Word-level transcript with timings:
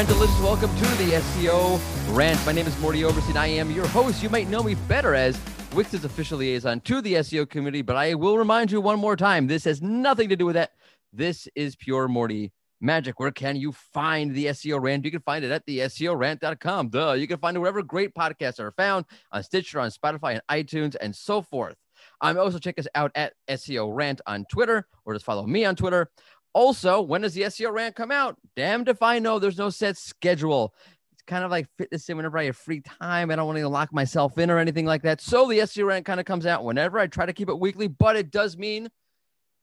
It's 0.00 0.10
Rentalist. 0.10 0.42
Welcome 0.42 0.74
to 0.76 0.84
the 0.96 1.12
SEO 1.12 1.78
Rant. 2.16 2.40
My 2.46 2.52
name 2.52 2.66
is 2.66 2.74
Mordy 2.76 3.06
Oberstein. 3.06 3.36
I 3.36 3.48
am 3.48 3.70
your 3.70 3.86
host. 3.88 4.22
You 4.22 4.30
might 4.30 4.48
know 4.48 4.62
me 4.62 4.74
better 4.74 5.14
as 5.14 5.38
Wix's 5.74 6.06
official 6.06 6.38
liaison 6.38 6.80
to 6.82 7.02
the 7.02 7.14
SEO 7.16 7.46
community, 7.46 7.82
but 7.82 7.96
I 7.96 8.14
will 8.14 8.38
remind 8.38 8.70
you 8.70 8.80
one 8.80 8.98
more 8.98 9.14
time 9.14 9.46
this 9.46 9.64
has 9.64 9.82
nothing 9.82 10.30
to 10.30 10.36
do 10.36 10.46
with 10.46 10.54
that. 10.54 10.70
This 11.12 11.48
is 11.54 11.76
pure 11.76 12.08
Mordy 12.08 12.50
magic. 12.80 13.20
Where 13.20 13.30
can 13.30 13.56
you 13.56 13.72
find 13.72 14.34
the 14.34 14.46
SEO 14.46 14.80
Rant? 14.80 15.04
You 15.04 15.10
can 15.10 15.20
find 15.20 15.44
it 15.44 15.50
at 15.50 15.66
the 15.66 15.80
SEORant.com. 15.80 16.88
Duh. 16.88 17.12
You 17.12 17.28
can 17.28 17.36
find 17.36 17.54
it 17.54 17.60
wherever 17.60 17.82
great 17.82 18.14
podcasts 18.14 18.58
are 18.58 18.72
found 18.72 19.04
on 19.32 19.42
Stitcher, 19.42 19.80
on 19.80 19.90
Spotify, 19.90 20.32
and 20.32 20.42
iTunes, 20.66 20.96
and 20.98 21.14
so 21.14 21.42
forth. 21.42 21.76
Um, 22.22 22.38
also 22.38 22.58
check 22.58 22.78
us 22.78 22.86
out 22.94 23.12
at 23.14 23.34
SEO 23.50 23.94
Rant 23.94 24.22
on 24.26 24.46
Twitter, 24.50 24.86
or 25.04 25.12
just 25.12 25.26
follow 25.26 25.46
me 25.46 25.66
on 25.66 25.76
Twitter. 25.76 26.10
Also, 26.52 27.00
when 27.00 27.20
does 27.22 27.34
the 27.34 27.42
SEO 27.42 27.72
Rant 27.72 27.94
come 27.94 28.10
out? 28.10 28.36
Damned 28.56 28.88
if 28.88 29.02
I 29.02 29.18
know. 29.18 29.38
There's 29.38 29.58
no 29.58 29.70
set 29.70 29.96
schedule. 29.96 30.74
It's 31.12 31.22
kind 31.22 31.44
of 31.44 31.50
like 31.50 31.68
fitness 31.78 32.08
in 32.08 32.16
whenever 32.16 32.38
I 32.38 32.44
have 32.44 32.56
free 32.56 32.80
time. 32.80 33.30
I 33.30 33.36
don't 33.36 33.46
want 33.46 33.58
to 33.58 33.68
lock 33.68 33.92
myself 33.92 34.38
in 34.38 34.50
or 34.50 34.58
anything 34.58 34.86
like 34.86 35.02
that. 35.02 35.20
So 35.20 35.46
the 35.46 35.60
SEO 35.60 35.86
Rant 35.86 36.06
kind 36.06 36.18
of 36.18 36.26
comes 36.26 36.46
out 36.46 36.64
whenever 36.64 36.98
I 36.98 37.06
try 37.06 37.26
to 37.26 37.32
keep 37.32 37.48
it 37.48 37.58
weekly, 37.58 37.86
but 37.86 38.16
it 38.16 38.30
does 38.30 38.56
mean 38.56 38.88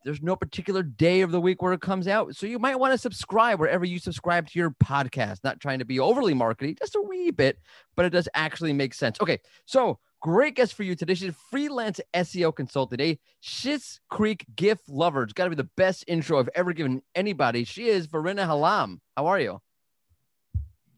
there's 0.06 0.22
no 0.22 0.38
particular 0.38 0.84
day 0.84 1.22
of 1.22 1.32
the 1.32 1.42
week 1.42 1.62
where 1.62 1.74
it 1.74 1.82
comes 1.82 2.08
out. 2.08 2.36
So 2.36 2.46
you 2.46 2.60
might 2.60 2.80
want 2.80 2.94
to 2.94 2.98
subscribe 2.98 3.60
wherever 3.60 3.84
you 3.84 4.00
subscribe 4.00 4.48
to 4.48 4.60
your 4.60 4.72
podcast. 4.72 5.44
Not 5.44 5.60
trying 5.60 5.80
to 5.80 5.86
be 5.86 6.00
overly 6.00 6.34
markety, 6.34 6.80
just 6.80 6.96
a 6.96 7.02
wee 7.02 7.32
bit, 7.32 7.60
but 7.96 8.06
it 8.06 8.12
does 8.12 8.30
actually 8.34 8.72
make 8.72 8.94
sense. 8.94 9.18
Okay, 9.20 9.40
so 9.66 10.00
great 10.22 10.56
guest 10.56 10.74
for 10.74 10.84
you 10.84 10.96
today. 10.96 11.14
She's 11.14 11.30
a 11.30 11.36
freelance 11.52 12.00
SEO 12.14 12.56
consultant, 12.56 13.02
a 13.02 13.20
Schitt's 13.44 14.00
Creek 14.10 14.46
GIF 14.56 14.80
lover. 14.88 15.24
It's 15.24 15.34
got 15.34 15.46
to 15.46 15.50
be 15.50 15.56
the 15.56 15.70
best 15.78 16.04
intro 16.08 16.40
I've 16.40 16.50
ever 16.56 16.74
given 16.74 17.02
anybody. 17.16 17.64
She 17.64 17.88
is 17.88 18.06
Verena 18.06 18.46
Hallam. 18.46 19.02
How 19.16 19.28
are 19.28 19.40
you? 19.40 19.62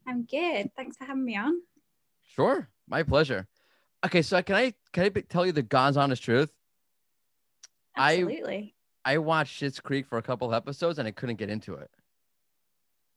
I'm 0.06 0.24
good. 0.24 0.70
Thanks 0.76 0.96
for 0.96 1.04
having 1.04 1.24
me 1.24 1.36
on. 1.36 1.60
Sure, 2.34 2.68
my 2.88 3.02
pleasure. 3.02 3.46
Okay, 4.04 4.22
so 4.22 4.42
can 4.42 4.56
I 4.56 4.74
can 4.92 5.04
I 5.04 5.08
tell 5.08 5.44
you 5.44 5.52
the 5.52 5.62
God's 5.62 5.96
honest 5.96 6.22
truth? 6.22 6.50
Absolutely. 7.96 8.74
I 9.04 9.18
watched 9.18 9.60
Schitt's 9.60 9.80
Creek 9.80 10.06
for 10.06 10.18
a 10.18 10.22
couple 10.22 10.48
of 10.48 10.54
episodes 10.54 10.98
and 10.98 11.06
I 11.06 11.10
couldn't 11.10 11.36
get 11.36 11.50
into 11.50 11.74
it. 11.74 11.90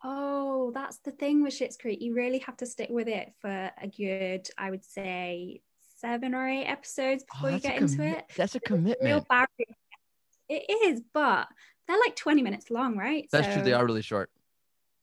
Oh, 0.03 0.71
that's 0.73 0.97
the 0.97 1.11
thing 1.11 1.41
with 1.41 1.53
Schitt's 1.53 1.77
Creek. 1.77 2.01
You 2.01 2.13
really 2.13 2.39
have 2.39 2.57
to 2.57 2.65
stick 2.65 2.89
with 2.89 3.07
it 3.07 3.33
for 3.39 3.71
a 3.81 3.87
good, 3.87 4.49
I 4.57 4.69
would 4.69 4.83
say, 4.83 5.61
seven 6.03 6.35
or 6.35 6.47
eight 6.47 6.65
episodes 6.65 7.23
Oh, 7.23 7.35
before 7.35 7.49
you 7.51 7.59
that's 7.59 7.65
a 7.65 7.67
get 7.69 7.81
into 7.81 7.97
commi- 7.97 8.17
it. 8.17 8.25
That's 8.35 8.55
a 8.55 8.59
Real 8.69 8.77
commitment. 8.77 9.27
barrier. 9.27 9.75
It 10.49 10.65
is, 10.91 11.01
but 11.13 11.47
they're 11.87 11.97
like 11.99 12.15
20 12.15 12.41
minutes 12.41 12.69
long, 12.69 12.97
right? 12.97 13.27
That's 13.31 13.53
true. 13.53 13.63
They 13.63 13.73
are 13.73 13.85
really 13.85 14.01
short. 14.01 14.29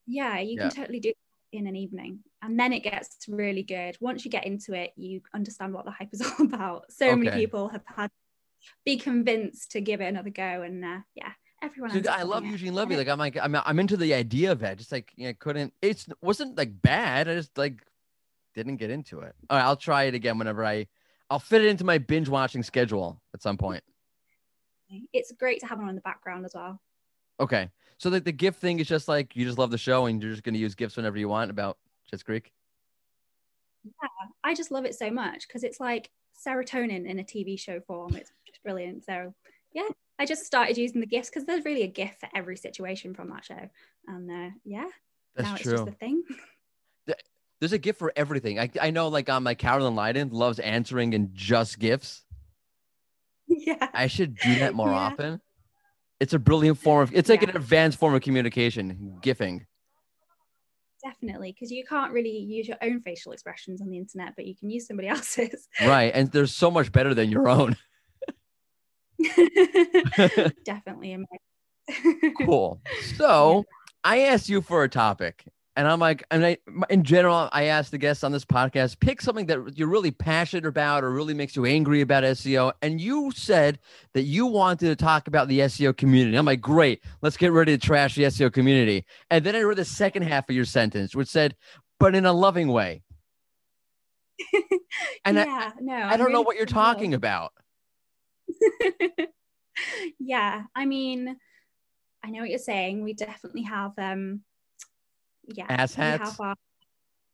Yeah, 0.07 0.39
you 0.41 0.57
Yeah. 0.57 0.69
can 0.69 0.77
totally 0.77 1.01
do 1.01 1.11
it 1.11 1.17
in 1.53 1.67
an 1.67 1.77
evening. 1.77 2.21
And 2.43 2.59
then 2.59 2.73
it 2.73 2.81
gets 2.83 3.17
really 3.29 3.63
good. 3.63 3.97
Once 4.01 4.25
you 4.25 4.31
get 4.31 4.47
into 4.47 4.73
it, 4.75 4.93
you 4.97 5.21
understand 5.35 5.73
what 5.75 5.85
the 5.85 5.91
hype 5.91 6.09
is 6.13 6.21
all 6.39 6.47
about. 6.47 6.91
So 6.93 7.17
many 7.17 7.31
people 7.37 7.69
have 7.69 7.83
had 7.87 8.11
be 8.85 8.97
convinced 8.99 9.71
to 9.73 9.81
give 9.81 10.01
it 10.01 10.07
another 10.07 10.31
go. 10.31 10.43
And 10.63 10.85
uh, 10.85 10.99
yeah, 11.15 11.33
everyone. 11.63 11.93
Dude, 11.93 12.07
I 12.09 12.23
love 12.23 12.45
it. 12.45 12.49
Eugene 12.51 12.75
Levy. 12.75 12.97
Like 12.97 13.09
I'm 13.09 13.19
like 13.19 13.37
I'm 13.39 13.55
I'm 13.57 13.79
into 13.79 13.97
the 13.97 14.13
idea 14.15 14.53
of 14.53 14.63
it. 14.63 14.79
Just 14.79 14.93
like 14.93 15.13
you 15.17 15.29
know, 15.29 15.35
couldn't 15.39 15.73
it's 15.83 16.07
wasn't 16.23 16.57
like 16.59 16.81
bad. 16.83 17.29
I 17.29 17.35
just 17.35 17.57
like 17.57 17.83
didn't 18.55 18.77
get 18.77 18.91
into 18.91 19.21
it. 19.21 19.35
All 19.49 19.57
right, 19.57 19.65
I'll 19.65 19.77
try 19.77 20.05
it 20.05 20.15
again 20.15 20.39
whenever 20.39 20.65
I 20.65 20.87
I'll 21.31 21.39
fit 21.39 21.63
it 21.63 21.69
into 21.69 21.85
my 21.85 21.99
binge 21.99 22.29
watching 22.29 22.63
schedule 22.63 23.21
at 23.35 23.43
some 23.43 23.57
point. 23.57 23.85
It's 25.13 25.31
great 25.33 25.61
to 25.61 25.67
have 25.67 25.79
one 25.79 25.89
in 25.89 25.95
the 25.95 26.01
background 26.01 26.45
as 26.45 26.53
well. 26.55 26.81
Okay. 27.39 27.71
So 27.99 28.11
like 28.11 28.25
the 28.25 28.33
GIF 28.33 28.57
thing 28.57 28.81
is 28.81 28.89
just 28.89 29.07
like 29.07 29.37
you 29.37 29.45
just 29.45 29.59
love 29.59 29.71
the 29.71 29.79
show 29.79 30.07
and 30.07 30.21
you're 30.21 30.33
just 30.33 30.43
gonna 30.43 30.59
use 30.59 30.75
GIFs 30.75 30.97
whenever 30.97 31.19
you 31.19 31.29
want 31.29 31.51
about 31.51 31.79
Schitt's 32.11 32.23
Creek. 32.23 32.53
Yeah, 33.85 34.09
I 34.43 34.55
just 34.55 34.71
love 34.71 34.85
it 34.85 34.95
so 34.95 35.11
much 35.11 35.47
because 35.47 35.63
it's 35.63 35.79
like 35.79 36.11
serotonin 36.47 37.09
in 37.09 37.19
a 37.21 37.25
TV 37.25 37.59
show 37.59 37.81
form. 37.81 38.17
It's 38.17 38.33
just 38.47 38.63
brilliant. 38.63 39.05
So 39.05 39.33
yeah, 39.73 39.89
I 40.19 40.27
just 40.27 40.45
started 40.45 40.77
using 40.77 41.01
the 41.01 41.07
GIFs 41.07 41.31
because 41.31 41.47
there's 41.47 41.65
really 41.65 41.83
a 41.83 41.89
GIF 41.89 42.17
for 42.19 42.29
every 42.35 42.57
situation 42.57 43.15
from 43.15 43.31
that 43.31 43.45
show. 43.45 43.71
And 44.07 44.31
uh, 44.31 44.51
yeah, 44.65 44.89
That's 45.37 45.49
now 45.49 45.55
it's 45.55 45.65
just 45.65 45.89
a 45.89 45.93
thing. 45.93 46.23
There's 47.61 47.73
a 47.73 47.79
GIF 47.79 47.97
for 47.99 48.13
everything. 48.17 48.59
I 48.59 48.71
I 48.81 48.91
know 48.91 49.09
like 49.09 49.29
um 49.29 49.45
like 49.45 49.59
Carolyn 49.59 49.95
Lyden 49.95 50.33
loves 50.33 50.59
answering 50.59 51.13
in 51.13 51.31
just 51.35 51.79
GIFs. 51.79 52.25
yeah. 53.47 53.89
I 53.93 54.07
should 54.07 54.37
do 54.37 54.57
that 54.61 54.75
more 54.75 54.89
Yeah. 54.89 54.95
often. 54.97 55.41
It's 56.21 56.33
a 56.33 56.39
brilliant 56.39 56.79
form 56.79 57.03
of 57.03 57.15
it's 57.15 57.29
like 57.29 57.43
Yeah. 57.43 57.51
an 57.51 57.57
advanced 57.57 57.99
form 57.99 58.15
of 58.15 58.23
communication, 58.23 59.19
GIFing. 59.23 59.67
Definitely, 61.03 61.53
because 61.53 61.71
you 61.71 61.85
can't 61.87 62.13
really 62.13 62.31
use 62.31 62.69
your 62.69 62.77
own 62.83 63.01
facial 63.01 63.33
expressions 63.33 63.81
on 63.81 63.89
the 63.89 63.97
internet, 63.97 64.35
but 64.37 64.47
you 64.47 64.55
can 64.55 64.69
use 64.71 64.87
somebody 64.87 65.09
else's. 65.15 65.67
Right. 65.81 66.13
And 66.15 66.31
they're 66.33 66.47
so 66.47 66.71
much 66.71 66.93
better 66.93 67.15
than 67.15 67.31
your 67.31 67.49
own. 67.49 67.77
Definitely. 70.65 71.13
in 71.13 71.27
cool. 72.45 72.81
So 73.17 73.65
I 74.05 74.21
asked 74.21 74.49
you 74.49 74.61
for 74.63 74.83
a 74.85 74.89
topic, 74.89 75.45
and 75.77 75.87
I'm 75.87 76.01
like, 76.01 76.25
and 76.31 76.45
I, 76.45 76.59
in 76.91 77.05
general, 77.05 77.49
I 77.53 77.65
asked 77.65 77.93
the 77.93 77.99
guests 77.99 78.25
on 78.25 78.33
this 78.33 78.45
podcast, 78.45 78.99
pick 79.01 79.23
something 79.23 79.47
that 79.47 79.79
you're 79.79 79.89
really 79.89 80.11
passionate 80.11 80.67
about 80.67 81.05
or 81.05 81.11
really 81.11 81.33
makes 81.33 81.55
you 81.55 81.65
angry 81.65 82.01
about 82.01 82.25
SEO. 82.25 82.73
And 82.83 83.01
you 83.01 83.31
said 83.35 83.79
that 84.15 84.23
you 84.23 84.47
wanted 84.47 84.87
to 84.89 84.97
talk 84.97 85.29
about 85.29 85.49
the 85.49 85.61
SEO 85.61 85.97
community. 85.97 86.37
I'm 86.37 86.45
like, 86.45 86.61
great, 86.61 87.03
let's 87.23 87.37
get 87.37 87.53
ready 87.53 87.77
to 87.77 87.87
trash 87.87 88.17
the 88.17 88.25
SEO 88.25 88.53
community. 88.53 89.07
And 89.31 89.45
then 89.45 89.55
I 89.55 89.61
read 89.61 89.79
the 89.79 89.85
second 89.85 90.23
half 90.23 90.49
of 90.49 90.57
your 90.57 90.65
sentence, 90.65 91.15
which 91.15 91.29
said, 91.29 91.55
but 92.01 92.15
in 92.15 92.27
a 92.27 92.33
loving 92.33 92.69
way. 92.69 93.03
And 95.25 95.39
I- 95.39 95.73
no, 95.81 95.95
I 95.95 96.17
don't 96.17 96.33
know 96.33 96.41
what 96.43 96.57
you're 96.57 96.67
talking 96.67 97.15
about. 97.15 97.53
yeah, 100.19 100.65
I 100.75 100.87
mean, 100.87 101.37
I 102.25 102.31
know 102.31 102.41
what 102.41 102.51
you're 102.51 102.59
saying. 102.59 103.05
We 103.05 103.15
definitely 103.15 103.63
have, 103.63 103.93
um, 103.99 104.43
yeah, 105.55 105.67
Ass 105.69 105.97
we 105.97 106.03
hats? 106.03 106.31
have 106.31 106.41
our 106.41 106.55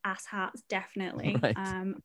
ass 0.04 0.27
hats, 0.27 0.62
definitely. 0.69 1.37
Right. 1.43 1.56
Um, 1.56 1.97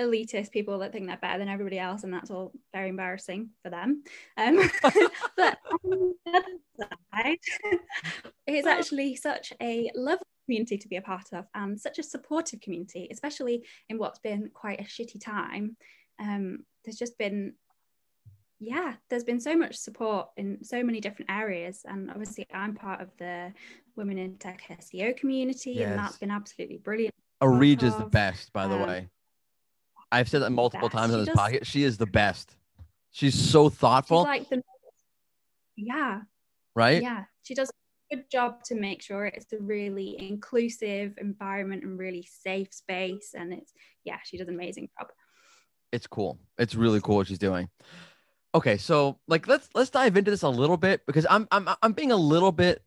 elitist 0.00 0.50
people 0.50 0.78
that 0.78 0.92
think 0.92 1.06
they're 1.06 1.18
better 1.18 1.38
than 1.38 1.48
everybody 1.48 1.78
else, 1.78 2.04
and 2.04 2.12
that's 2.12 2.30
all 2.30 2.52
very 2.72 2.88
embarrassing 2.88 3.50
for 3.62 3.70
them. 3.70 4.02
Um, 4.36 4.56
but 5.36 5.58
on 5.84 6.14
the 6.24 6.32
other 6.34 6.88
side, 7.12 7.38
it's 8.46 8.66
actually 8.66 9.14
such 9.16 9.52
a 9.60 9.90
lovely 9.94 10.24
community 10.46 10.78
to 10.78 10.88
be 10.88 10.96
a 10.96 11.02
part 11.02 11.26
of, 11.32 11.44
and 11.54 11.78
such 11.78 11.98
a 11.98 12.02
supportive 12.02 12.60
community, 12.60 13.08
especially 13.12 13.64
in 13.88 13.98
what's 13.98 14.18
been 14.18 14.50
quite 14.54 14.80
a 14.80 14.84
shitty 14.84 15.22
time. 15.22 15.76
Um, 16.18 16.60
there's 16.84 16.98
just 16.98 17.18
been 17.18 17.54
yeah, 18.60 18.94
there's 19.08 19.24
been 19.24 19.40
so 19.40 19.56
much 19.56 19.74
support 19.74 20.28
in 20.36 20.62
so 20.62 20.82
many 20.82 21.00
different 21.00 21.30
areas. 21.30 21.82
And 21.86 22.10
obviously, 22.10 22.46
I'm 22.52 22.74
part 22.74 23.00
of 23.00 23.08
the 23.18 23.52
Women 23.96 24.18
in 24.18 24.36
Tech 24.36 24.62
SEO 24.68 25.16
community, 25.16 25.82
and 25.82 25.98
that's 25.98 26.18
been 26.18 26.30
absolutely 26.30 26.76
brilliant. 26.76 27.14
Areej 27.42 27.82
is 27.82 27.96
the 27.96 28.04
best, 28.04 28.52
by 28.52 28.66
the 28.66 28.74
um, 28.74 28.86
way. 28.86 29.08
I've 30.12 30.28
said 30.28 30.42
that 30.42 30.50
multiple 30.50 30.90
times 30.90 31.14
on 31.14 31.20
She 31.20 31.24
this 31.24 31.34
podcast. 31.34 31.64
She 31.64 31.84
is 31.84 31.96
the 31.96 32.06
best. 32.06 32.54
She's 33.12 33.34
so 33.34 33.70
She's 33.70 33.78
thoughtful, 33.78 34.22
like 34.22 34.48
the 34.50 34.62
yeah, 35.76 36.20
right? 36.76 37.02
yeah. 37.02 37.24
She 37.42 37.54
does 37.54 37.70
a 37.70 38.16
good 38.16 38.30
job 38.30 38.62
to 38.64 38.74
make 38.74 39.00
sure 39.02 39.24
it's 39.24 39.52
a 39.54 39.58
really 39.58 40.16
inclusive 40.20 41.14
environment 41.18 41.82
and 41.82 41.98
really 41.98 42.28
safe 42.30 42.74
space. 42.74 43.34
And 43.34 43.54
it's 43.54 43.72
yeah, 44.04 44.18
she 44.22 44.36
does 44.36 44.48
an 44.48 44.54
amazing 44.54 44.90
job. 44.98 45.08
It's 45.92 46.06
cool. 46.06 46.38
It's 46.58 46.74
really 46.74 47.00
cool 47.00 47.16
what 47.16 47.26
she's 47.26 47.38
doing. 47.38 47.68
Okay, 48.54 48.76
so 48.76 49.18
like 49.28 49.46
let's 49.46 49.68
let's 49.74 49.90
dive 49.90 50.16
into 50.16 50.30
this 50.30 50.42
a 50.42 50.48
little 50.48 50.76
bit 50.76 51.06
because 51.06 51.26
I'm 51.30 51.46
I'm 51.52 51.68
I'm 51.82 51.92
being 51.92 52.10
a 52.12 52.16
little 52.16 52.50
bit 52.52 52.82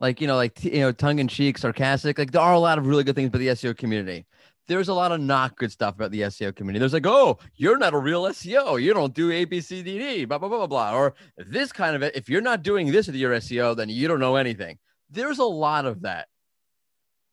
like 0.00 0.20
you 0.20 0.26
know 0.26 0.36
like 0.36 0.64
you 0.64 0.80
know 0.80 0.92
tongue 0.92 1.18
in 1.18 1.28
cheek, 1.28 1.58
sarcastic. 1.58 2.18
Like 2.18 2.32
there 2.32 2.40
are 2.42 2.54
a 2.54 2.58
lot 2.58 2.78
of 2.78 2.86
really 2.86 3.04
good 3.04 3.14
things 3.14 3.28
about 3.28 3.38
the 3.40 3.48
SEO 3.48 3.76
community. 3.76 4.26
There's 4.66 4.88
a 4.88 4.94
lot 4.94 5.12
of 5.12 5.20
not 5.20 5.56
good 5.56 5.72
stuff 5.72 5.94
about 5.94 6.10
the 6.10 6.22
SEO 6.22 6.54
community. 6.54 6.78
There's 6.80 6.92
like, 6.92 7.06
oh, 7.06 7.38
you're 7.56 7.78
not 7.78 7.94
a 7.94 7.98
real 7.98 8.24
SEO. 8.24 8.80
You 8.82 8.92
don't 8.92 9.14
do 9.14 9.30
A, 9.30 9.46
B, 9.46 9.62
C, 9.62 9.82
D, 9.82 9.98
D, 9.98 10.24
blah, 10.26 10.36
blah, 10.38 10.48
blah, 10.48 10.58
blah, 10.58 10.66
blah. 10.66 10.94
Or 10.94 11.14
this 11.38 11.72
kind 11.72 11.96
of 11.96 12.02
it. 12.02 12.14
If 12.14 12.28
you're 12.28 12.42
not 12.42 12.62
doing 12.62 12.90
this 12.92 13.06
with 13.06 13.16
your 13.16 13.32
SEO, 13.36 13.74
then 13.76 13.88
you 13.88 14.08
don't 14.08 14.20
know 14.20 14.36
anything. 14.36 14.78
There's 15.10 15.38
a 15.38 15.44
lot 15.44 15.86
of 15.86 16.02
that. 16.02 16.28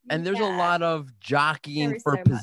and 0.10 0.26
there's 0.26 0.40
a 0.40 0.46
lot 0.46 0.82
of 0.82 1.10
jockeying 1.20 1.90
There 1.90 1.98
is 1.98 2.04
for 2.04 2.16
so 2.16 2.24
much. 2.32 2.42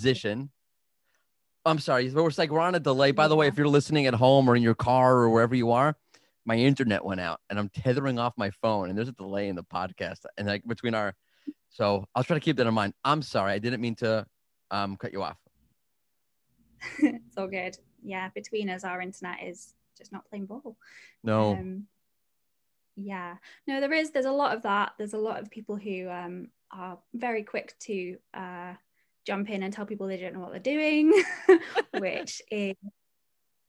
I'm 1.64 1.78
sorry, 1.78 2.08
but 2.08 2.24
it's 2.24 2.38
like 2.38 2.50
we're 2.50 2.60
on 2.60 2.74
a 2.74 2.80
delay. 2.80 3.12
By 3.12 3.28
the 3.28 3.36
way, 3.36 3.46
if 3.46 3.56
you're 3.56 3.68
listening 3.68 4.06
at 4.06 4.14
home 4.14 4.48
or 4.48 4.56
in 4.56 4.62
your 4.62 4.74
car 4.74 5.16
or 5.18 5.30
wherever 5.30 5.54
you 5.54 5.70
are, 5.72 5.96
my 6.44 6.56
internet 6.56 7.04
went 7.04 7.20
out 7.20 7.40
and 7.48 7.58
I'm 7.58 7.68
tethering 7.68 8.18
off 8.18 8.34
my 8.36 8.50
phone, 8.50 8.88
and 8.88 8.98
there's 8.98 9.08
a 9.08 9.12
delay 9.12 9.48
in 9.48 9.56
the 9.56 9.62
podcast 9.62 10.18
and 10.36 10.46
like 10.48 10.66
between 10.66 10.94
our. 10.94 11.14
So 11.70 12.06
I'll 12.14 12.24
try 12.24 12.34
to 12.34 12.40
keep 12.40 12.56
that 12.56 12.66
in 12.66 12.74
mind. 12.74 12.94
I'm 13.04 13.22
sorry, 13.22 13.52
I 13.52 13.58
didn't 13.58 13.80
mean 13.80 13.94
to 13.96 14.26
um, 14.70 14.96
cut 14.96 15.12
you 15.12 15.22
off. 15.22 15.38
it's 16.98 17.36
all 17.36 17.48
good. 17.48 17.76
Yeah, 18.02 18.28
between 18.34 18.68
us, 18.68 18.82
our 18.82 19.00
internet 19.00 19.38
is 19.44 19.74
just 19.96 20.12
not 20.12 20.28
playing 20.28 20.46
ball. 20.46 20.76
No, 21.22 21.52
Um, 21.52 21.86
yeah 22.96 23.36
no 23.66 23.80
there 23.80 23.92
is 23.92 24.10
there's 24.10 24.26
a 24.26 24.30
lot 24.30 24.54
of 24.54 24.62
that 24.62 24.92
there's 24.98 25.14
a 25.14 25.18
lot 25.18 25.40
of 25.40 25.50
people 25.50 25.76
who 25.76 26.08
um, 26.10 26.48
are 26.70 26.98
very 27.14 27.42
quick 27.42 27.74
to 27.78 28.16
uh, 28.34 28.74
jump 29.26 29.50
in 29.50 29.62
and 29.62 29.72
tell 29.72 29.86
people 29.86 30.06
they 30.06 30.16
don't 30.16 30.34
know 30.34 30.40
what 30.40 30.50
they're 30.50 30.60
doing 30.60 31.12
which 31.98 32.42
is 32.50 32.76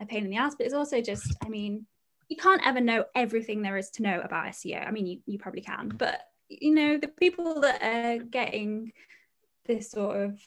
a 0.02 0.06
pain 0.06 0.24
in 0.24 0.30
the 0.30 0.38
ass 0.38 0.56
but 0.56 0.66
it's 0.66 0.74
also 0.74 1.02
just 1.02 1.36
i 1.44 1.50
mean 1.50 1.86
you 2.30 2.38
can't 2.38 2.66
ever 2.66 2.82
know 2.82 3.06
everything 3.16 3.62
there 3.62 3.78
is 3.78 3.90
to 3.90 4.04
know 4.04 4.20
about 4.22 4.48
seo 4.48 4.86
i 4.86 4.92
mean 4.92 5.06
you, 5.06 5.20
you 5.26 5.38
probably 5.38 5.62
can 5.62 5.90
but 5.90 6.20
you 6.50 6.74
know 6.74 6.98
the 6.98 7.08
people 7.08 7.62
that 7.62 7.82
are 7.82 8.24
getting 8.24 8.92
this 9.66 9.92
sort 9.92 10.18
of 10.18 10.40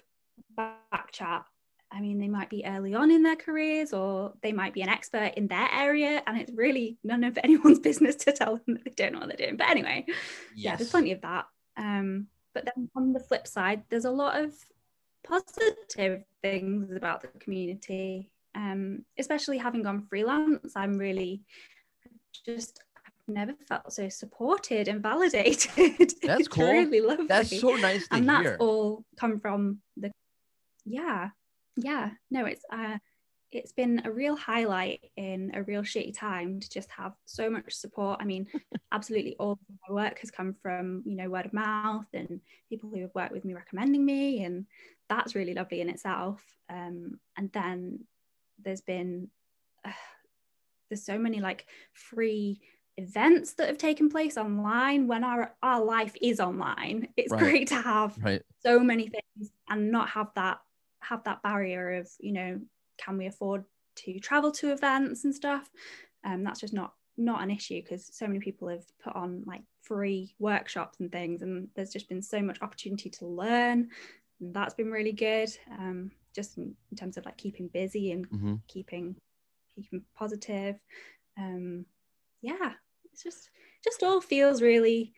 back 0.56 1.12
chat 1.12 1.44
I 1.90 2.00
mean, 2.00 2.18
they 2.18 2.28
might 2.28 2.50
be 2.50 2.64
early 2.66 2.94
on 2.94 3.10
in 3.10 3.22
their 3.22 3.36
careers 3.36 3.92
or 3.92 4.34
they 4.42 4.52
might 4.52 4.74
be 4.74 4.82
an 4.82 4.88
expert 4.88 5.32
in 5.36 5.46
their 5.46 5.68
area, 5.72 6.22
and 6.26 6.38
it's 6.38 6.52
really 6.52 6.98
none 7.04 7.24
of 7.24 7.38
anyone's 7.42 7.78
business 7.88 8.16
to 8.16 8.32
tell 8.32 8.56
them 8.56 8.74
that 8.74 8.84
they 8.84 8.90
don't 8.90 9.12
know 9.12 9.20
what 9.20 9.28
they're 9.28 9.46
doing. 9.46 9.56
But 9.56 9.70
anyway, 9.70 10.04
yes. 10.06 10.16
yeah, 10.54 10.76
there's 10.76 10.90
plenty 10.90 11.12
of 11.12 11.20
that. 11.22 11.46
Um, 11.76 12.26
but 12.54 12.64
then 12.64 12.90
on 12.96 13.12
the 13.12 13.20
flip 13.20 13.46
side, 13.46 13.82
there's 13.88 14.04
a 14.04 14.10
lot 14.10 14.42
of 14.42 14.52
positive 15.28 16.24
things 16.42 16.92
about 16.92 17.22
the 17.22 17.28
community, 17.38 18.30
um, 18.54 19.04
especially 19.18 19.58
having 19.58 19.82
gone 19.82 20.06
freelance. 20.08 20.74
I'm 20.76 20.98
really 20.98 21.42
just 22.44 22.80
I've 23.06 23.34
never 23.34 23.54
felt 23.68 23.92
so 23.92 24.08
supported 24.08 24.88
and 24.88 25.02
validated. 25.02 25.70
That's 26.22 26.40
it's 26.40 26.48
cool. 26.48 26.70
Really 26.70 27.00
lovely. 27.00 27.26
That's 27.26 27.60
so 27.60 27.76
nice 27.76 28.08
to 28.08 28.14
and 28.16 28.30
hear. 28.30 28.42
that's 28.42 28.56
all 28.60 29.04
come 29.18 29.40
from 29.40 29.78
the 29.96 30.12
yeah 30.84 31.30
yeah 31.76 32.10
no 32.30 32.46
it's 32.46 32.64
uh 32.72 32.96
it's 33.52 33.72
been 33.72 34.02
a 34.04 34.10
real 34.10 34.36
highlight 34.36 35.10
in 35.16 35.52
a 35.54 35.62
real 35.62 35.82
shitty 35.82 36.16
time 36.16 36.60
to 36.60 36.68
just 36.68 36.90
have 36.90 37.14
so 37.24 37.48
much 37.48 37.72
support. 37.72 38.18
I 38.20 38.24
mean, 38.24 38.46
absolutely 38.92 39.36
all 39.38 39.52
of 39.52 39.58
my 39.88 39.94
work 39.94 40.18
has 40.20 40.30
come 40.30 40.54
from, 40.62 41.02
you 41.06 41.16
know, 41.16 41.30
word 41.30 41.46
of 41.46 41.52
mouth 41.52 42.06
and 42.12 42.40
people 42.68 42.90
who 42.90 43.00
have 43.02 43.14
worked 43.14 43.32
with 43.32 43.44
me 43.44 43.54
recommending 43.54 44.04
me. 44.04 44.44
And 44.44 44.66
that's 45.08 45.34
really 45.34 45.54
lovely 45.54 45.80
in 45.80 45.88
itself. 45.88 46.42
Um, 46.68 47.20
and 47.36 47.50
then 47.52 48.00
there's 48.62 48.80
been, 48.80 49.28
uh, 49.84 49.92
there's 50.90 51.04
so 51.04 51.18
many 51.18 51.40
like 51.40 51.66
free 51.92 52.60
events 52.96 53.54
that 53.54 53.68
have 53.68 53.78
taken 53.78 54.08
place 54.08 54.36
online 54.36 55.06
when 55.06 55.22
our, 55.22 55.54
our 55.62 55.84
life 55.84 56.14
is 56.20 56.40
online. 56.40 57.08
It's 57.16 57.32
Right. 57.32 57.40
great 57.40 57.68
to 57.68 57.76
have 57.76 58.16
right. 58.22 58.42
so 58.64 58.80
many 58.80 59.08
things 59.08 59.50
and 59.68 59.90
not 59.90 60.08
have 60.10 60.30
that 60.34 60.58
have 61.02 61.22
that 61.22 61.40
barrier 61.42 61.98
of 61.98 62.10
you 62.18 62.32
know 62.32 62.60
can 62.98 63.16
we 63.16 63.26
afford 63.26 63.64
to 63.96 64.18
travel 64.20 64.50
to 64.52 64.72
events 64.72 65.24
and 65.24 65.34
stuff? 65.34 65.70
Um 66.24 66.44
that's 66.44 66.60
just 66.60 66.74
not 66.74 66.94
not 67.16 67.42
an 67.42 67.50
issue 67.50 67.80
because 67.82 68.10
so 68.12 68.26
many 68.26 68.40
people 68.40 68.68
have 68.68 68.84
put 69.02 69.14
on 69.14 69.42
like 69.46 69.62
free 69.82 70.34
workshops 70.38 71.00
and 71.00 71.10
things 71.10 71.42
and 71.42 71.68
there's 71.74 71.92
just 71.92 72.08
been 72.08 72.20
so 72.22 72.42
much 72.42 72.60
opportunity 72.60 73.08
to 73.08 73.26
learn. 73.26 73.88
And 74.40 74.54
that's 74.54 74.74
been 74.74 74.90
really 74.90 75.12
good 75.12 75.50
um 75.78 76.10
just 76.34 76.58
in, 76.58 76.74
in 76.90 76.96
terms 76.96 77.16
of 77.16 77.24
like 77.24 77.38
keeping 77.38 77.68
busy 77.68 78.12
and 78.12 78.26
hmm 78.26 78.54
keeping 78.68 79.16
keeping 79.74 80.02
positive. 80.14 80.76
Um 81.38 81.86
yeah 82.42 82.72
it's 83.12 83.22
just 83.22 83.50
just 83.82 84.02
all 84.02 84.20
feels 84.20 84.60
really 84.60 85.12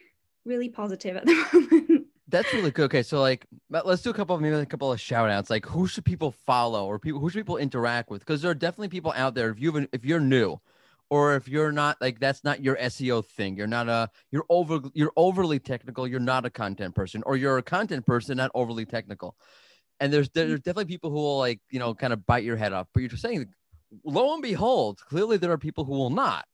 really 0.44 0.68
positive 0.68 1.16
at 1.16 1.26
the 1.26 1.34
moment 1.52 2.06
That's 2.30 2.52
really 2.52 2.70
good. 2.70 2.84
Okay, 2.84 3.02
so 3.02 3.20
like, 3.20 3.46
let's 3.70 4.02
do 4.02 4.10
a 4.10 4.14
couple 4.14 4.36
of 4.36 4.42
maybe 4.42 4.54
a 4.54 4.66
couple 4.66 4.92
of 4.92 5.00
shout 5.00 5.30
outs. 5.30 5.48
Like, 5.48 5.64
who 5.64 5.86
should 5.86 6.04
people 6.04 6.32
follow, 6.46 6.86
or 6.86 6.98
people 6.98 7.20
who 7.20 7.30
should 7.30 7.38
people 7.38 7.56
interact 7.56 8.10
with? 8.10 8.20
Because 8.20 8.42
there 8.42 8.50
are 8.50 8.54
definitely 8.54 8.88
people 8.88 9.14
out 9.16 9.34
there. 9.34 9.50
If 9.50 9.58
you 9.58 9.72
have 9.72 9.88
if 9.92 10.04
you're 10.04 10.20
new, 10.20 10.60
or 11.08 11.36
if 11.36 11.48
you're 11.48 11.72
not 11.72 11.96
like 12.02 12.20
that's 12.20 12.44
not 12.44 12.62
your 12.62 12.76
SEO 12.76 13.24
thing, 13.24 13.56
you're 13.56 13.66
not 13.66 13.88
a 13.88 14.10
you're 14.30 14.44
over 14.50 14.80
you're 14.92 15.12
overly 15.16 15.58
technical. 15.58 16.06
You're 16.06 16.20
not 16.20 16.44
a 16.44 16.50
content 16.50 16.94
person, 16.94 17.22
or 17.24 17.36
you're 17.36 17.56
a 17.56 17.62
content 17.62 18.04
person 18.04 18.36
not 18.36 18.50
overly 18.54 18.84
technical. 18.84 19.34
And 20.00 20.12
there's 20.12 20.28
there's 20.30 20.60
definitely 20.60 20.84
people 20.84 21.10
who 21.10 21.16
will 21.16 21.38
like 21.38 21.60
you 21.70 21.78
know 21.78 21.94
kind 21.94 22.12
of 22.12 22.26
bite 22.26 22.44
your 22.44 22.56
head 22.56 22.74
off. 22.74 22.88
But 22.92 23.00
you're 23.00 23.08
just 23.08 23.22
saying, 23.22 23.46
lo 24.04 24.34
and 24.34 24.42
behold, 24.42 25.00
clearly 25.08 25.38
there 25.38 25.52
are 25.52 25.58
people 25.58 25.84
who 25.84 25.92
will 25.92 26.10
not. 26.10 26.44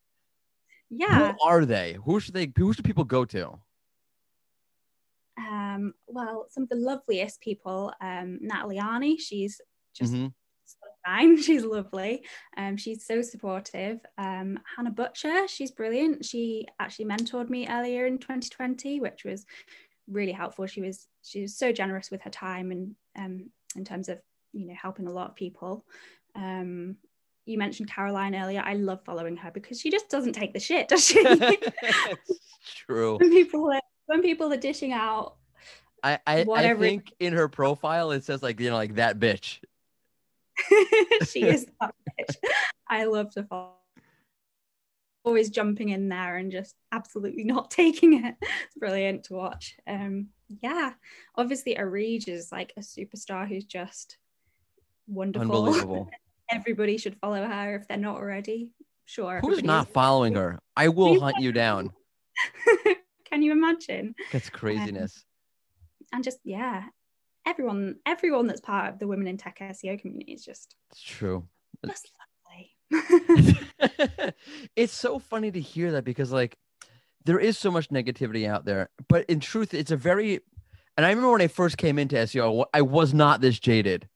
yeah 0.89 1.33
Who 1.33 1.39
are 1.45 1.65
they? 1.65 1.97
Who 2.05 2.21
should 2.21 2.35
they? 2.35 2.53
Who 2.57 2.73
should 2.73 2.85
people 2.85 3.05
go 3.05 3.25
to? 3.25 3.59
Um, 5.39 5.95
well, 6.07 6.47
some 6.51 6.63
of 6.65 6.69
the 6.69 6.77
loveliest 6.77 7.41
people, 7.41 7.93
um, 8.01 8.39
Natalie 8.41 8.79
Arney, 8.79 9.19
she's 9.19 9.61
just 9.95 10.13
Mhm. 10.13 10.33
so 10.65 10.79
fine. 11.05 11.37
She's 11.43 11.65
lovely. 11.65 12.25
Um, 12.57 12.77
she's 12.77 13.05
so 13.07 13.21
supportive. 13.23 14.01
Um, 14.17 14.59
Hannah 14.77 14.91
Butcher, 14.91 15.47
she's 15.49 15.71
brilliant. 15.71 16.25
She 16.25 16.67
actually 16.81 17.05
mentored 17.07 17.51
me 17.51 17.69
earlier 17.69 18.07
in 18.07 18.19
2020, 18.19 19.01
which 19.01 19.25
was 19.25 19.45
really 20.09 20.33
helpful. 20.33 20.67
She 20.67 20.81
was 20.81 21.07
she 21.23 21.43
was 21.43 21.57
so 21.57 21.73
generous 21.73 22.11
with 22.11 22.23
her 22.23 22.31
time 22.31 22.71
and 22.71 22.95
um, 23.17 23.51
in 23.77 23.85
terms 23.85 24.09
of 24.09 24.21
you 24.53 24.67
know 24.67 24.75
helping 24.75 25.07
a 25.07 25.13
lot 25.13 25.31
of 25.31 25.37
people. 25.37 25.85
Um, 26.35 26.97
you 27.47 27.59
mentioned 27.59 27.91
Caroline 27.91 28.35
earlier. 28.35 28.63
I 28.65 28.75
love 28.75 29.05
following 29.05 29.37
her 29.37 29.51
because 29.51 29.79
she 29.81 29.91
just 29.91 30.09
doesn't 30.09 30.33
take 30.33 30.55
the 30.55 30.61
shit, 30.61 30.89
does 30.89 31.05
she? 31.05 31.23
true. 32.87 33.19
people 33.21 33.71
are 33.71 33.81
when 34.07 34.23
people 34.23 34.53
are 34.53 34.57
dishing 34.57 34.93
out 34.93 35.37
I, 36.05 36.19
I, 36.27 36.47
I 36.55 36.75
think 36.75 37.15
in 37.19 37.33
her 37.33 37.49
profile 37.49 38.11
it 38.11 38.25
says 38.25 38.43
like 38.43 38.61
you 38.61 38.69
know 38.69 38.77
like 38.77 38.97
that 38.97 39.19
bitch. 39.19 39.61
she 41.27 41.43
is 41.45 41.67
that 41.81 41.95
bitch. 42.21 42.37
I 42.89 43.05
love 43.05 43.31
to 43.33 43.45
follow. 43.45 43.73
Always 45.25 45.49
jumping 45.49 45.89
in 45.89 46.11
there 46.11 46.37
and 46.37 46.53
just 46.53 46.75
absolutely 46.93 47.45
not 47.45 47.71
taking 47.71 48.23
it. 48.25 48.35
It's 48.43 48.77
brilliant 48.77 49.25
to 49.25 49.33
watch. 49.33 49.77
Um, 49.87 50.29
yeah, 50.63 50.93
obviously 51.37 51.75
Areej 51.75 52.29
is 52.29 52.53
like 52.53 52.75
a 52.77 52.81
superstar 52.81 53.49
who's 53.49 53.65
just 53.65 54.19
wonderful. 55.07 55.47
Unbelievable. 55.51 56.11
Everybody 56.51 56.99
should 56.99 57.17
follow 57.17 57.43
her 57.43 57.77
if 57.77 57.89
they're 57.89 57.97
not 57.97 58.17
already. 58.17 58.69
Sure. 59.07 59.41
Who's 59.43 59.65
not 59.65 59.89
following 59.89 60.35
her? 60.35 60.59
I 60.77 60.89
will 60.89 61.19
hunt 61.19 61.37
you 61.41 61.53
down. 61.53 61.93
You 63.45 63.53
imagine? 63.53 64.15
That's 64.33 64.51
craziness. 64.51 65.25
Um, 66.03 66.07
and 66.15 66.25
just 66.25 66.39
yeah, 66.45 66.85
everyone, 67.47 67.97
everyone 68.07 68.47
that's 68.47 68.61
part 68.61 68.93
of 68.93 68.99
the 68.99 69.07
Women 69.07 69.27
in 69.27 69.37
Tech 69.37 69.59
SEO 69.61 70.01
community 70.01 70.33
is 70.33 70.45
just 70.45 70.75
It's 70.91 71.03
true. 71.03 71.47
just 71.87 72.11
lovely. 72.19 72.71
it's 74.77 74.93
so 74.93 75.19
funny 75.19 75.51
to 75.51 75.61
hear 75.61 75.93
that 75.93 76.05
because 76.05 76.33
like 76.33 76.57
there 77.25 77.39
is 77.39 77.59
so 77.59 77.71
much 77.71 77.89
negativity 77.91 78.47
out 78.47 78.65
there, 78.65 78.91
but 79.09 79.25
in 79.27 79.41
truth, 79.41 79.75
it's 79.75 79.91
a 79.91 79.97
very 79.97 80.41
and 80.97 81.05
I 81.05 81.11
remember 81.11 81.33
when 81.33 81.43
I 81.43 81.49
first 81.49 81.77
came 81.77 81.99
into 81.99 82.17
SEO, 82.17 82.67
I 82.73 82.83
was 82.83 83.13
not 83.13 83.41
this 83.41 83.59
jaded. 83.59 84.09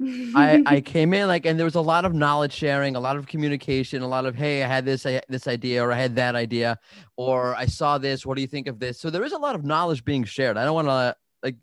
I, 0.00 0.62
I 0.66 0.80
came 0.80 1.12
in 1.12 1.28
like, 1.28 1.46
and 1.46 1.58
there 1.58 1.64
was 1.64 1.74
a 1.74 1.80
lot 1.80 2.04
of 2.04 2.14
knowledge 2.14 2.52
sharing, 2.52 2.96
a 2.96 3.00
lot 3.00 3.16
of 3.16 3.26
communication, 3.26 4.02
a 4.02 4.08
lot 4.08 4.26
of, 4.26 4.34
hey, 4.34 4.62
I 4.62 4.66
had 4.66 4.84
this, 4.84 5.04
I, 5.06 5.20
this 5.28 5.46
idea, 5.46 5.84
or 5.84 5.92
I 5.92 5.96
had 5.96 6.16
that 6.16 6.34
idea, 6.34 6.78
or 7.16 7.54
I 7.54 7.66
saw 7.66 7.98
this. 7.98 8.24
What 8.24 8.36
do 8.36 8.40
you 8.40 8.48
think 8.48 8.66
of 8.66 8.78
this? 8.78 8.98
So 9.00 9.10
there 9.10 9.24
is 9.24 9.32
a 9.32 9.38
lot 9.38 9.54
of 9.54 9.64
knowledge 9.64 10.04
being 10.04 10.24
shared. 10.24 10.56
I 10.56 10.64
don't 10.64 10.74
want 10.74 10.88
to 10.88 11.16
like, 11.42 11.56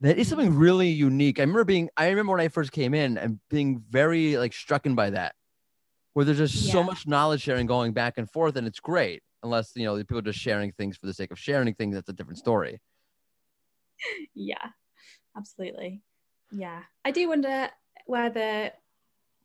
that 0.00 0.18
is 0.18 0.28
something 0.28 0.54
really 0.54 0.88
unique. 0.88 1.38
I 1.38 1.42
remember 1.42 1.64
being, 1.64 1.88
I 1.96 2.08
remember 2.08 2.32
when 2.32 2.40
I 2.40 2.48
first 2.48 2.72
came 2.72 2.94
in 2.94 3.18
and 3.18 3.38
being 3.48 3.82
very 3.90 4.36
like 4.36 4.52
strucken 4.52 4.96
by 4.96 5.10
that, 5.10 5.34
where 6.14 6.24
there's 6.24 6.38
just 6.38 6.70
so 6.70 6.82
much 6.82 7.06
knowledge 7.06 7.42
sharing 7.42 7.66
going 7.66 7.92
back 7.92 8.14
and 8.16 8.30
forth, 8.30 8.56
and 8.56 8.66
it's 8.66 8.80
great. 8.80 9.22
Unless 9.42 9.72
you 9.74 9.84
know 9.84 9.96
the 9.96 10.04
people 10.04 10.20
just 10.20 10.38
sharing 10.38 10.70
things 10.72 10.98
for 10.98 11.06
the 11.06 11.14
sake 11.14 11.30
of 11.30 11.38
sharing 11.38 11.72
things, 11.74 11.94
that's 11.94 12.10
a 12.10 12.12
different 12.12 12.38
story. 12.38 12.78
yeah 14.34 14.68
absolutely 15.36 16.02
yeah. 16.52 16.82
I 17.04 17.10
do 17.10 17.28
wonder 17.28 17.68
whether 18.06 18.72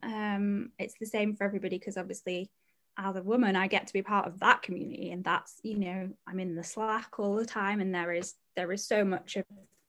um 0.02 0.70
it's 0.78 0.94
the 1.00 1.06
same 1.06 1.34
for 1.34 1.44
everybody 1.44 1.78
because 1.78 1.96
obviously 1.96 2.50
as 2.98 3.16
a 3.16 3.22
woman 3.22 3.56
i 3.56 3.66
get 3.66 3.86
to 3.86 3.92
be 3.94 4.02
part 4.02 4.26
of 4.26 4.38
that 4.40 4.60
community 4.62 5.10
and 5.10 5.24
that's 5.24 5.58
you 5.62 5.78
know 5.78 6.08
i'm 6.26 6.38
in 6.38 6.54
the 6.54 6.62
slack 6.62 7.18
all 7.18 7.34
the 7.34 7.46
time 7.46 7.80
and 7.80 7.94
there 7.94 8.12
is 8.12 8.34
there 8.56 8.70
is 8.72 8.86
so 8.86 9.04
much 9.04 9.36
of 9.36 9.44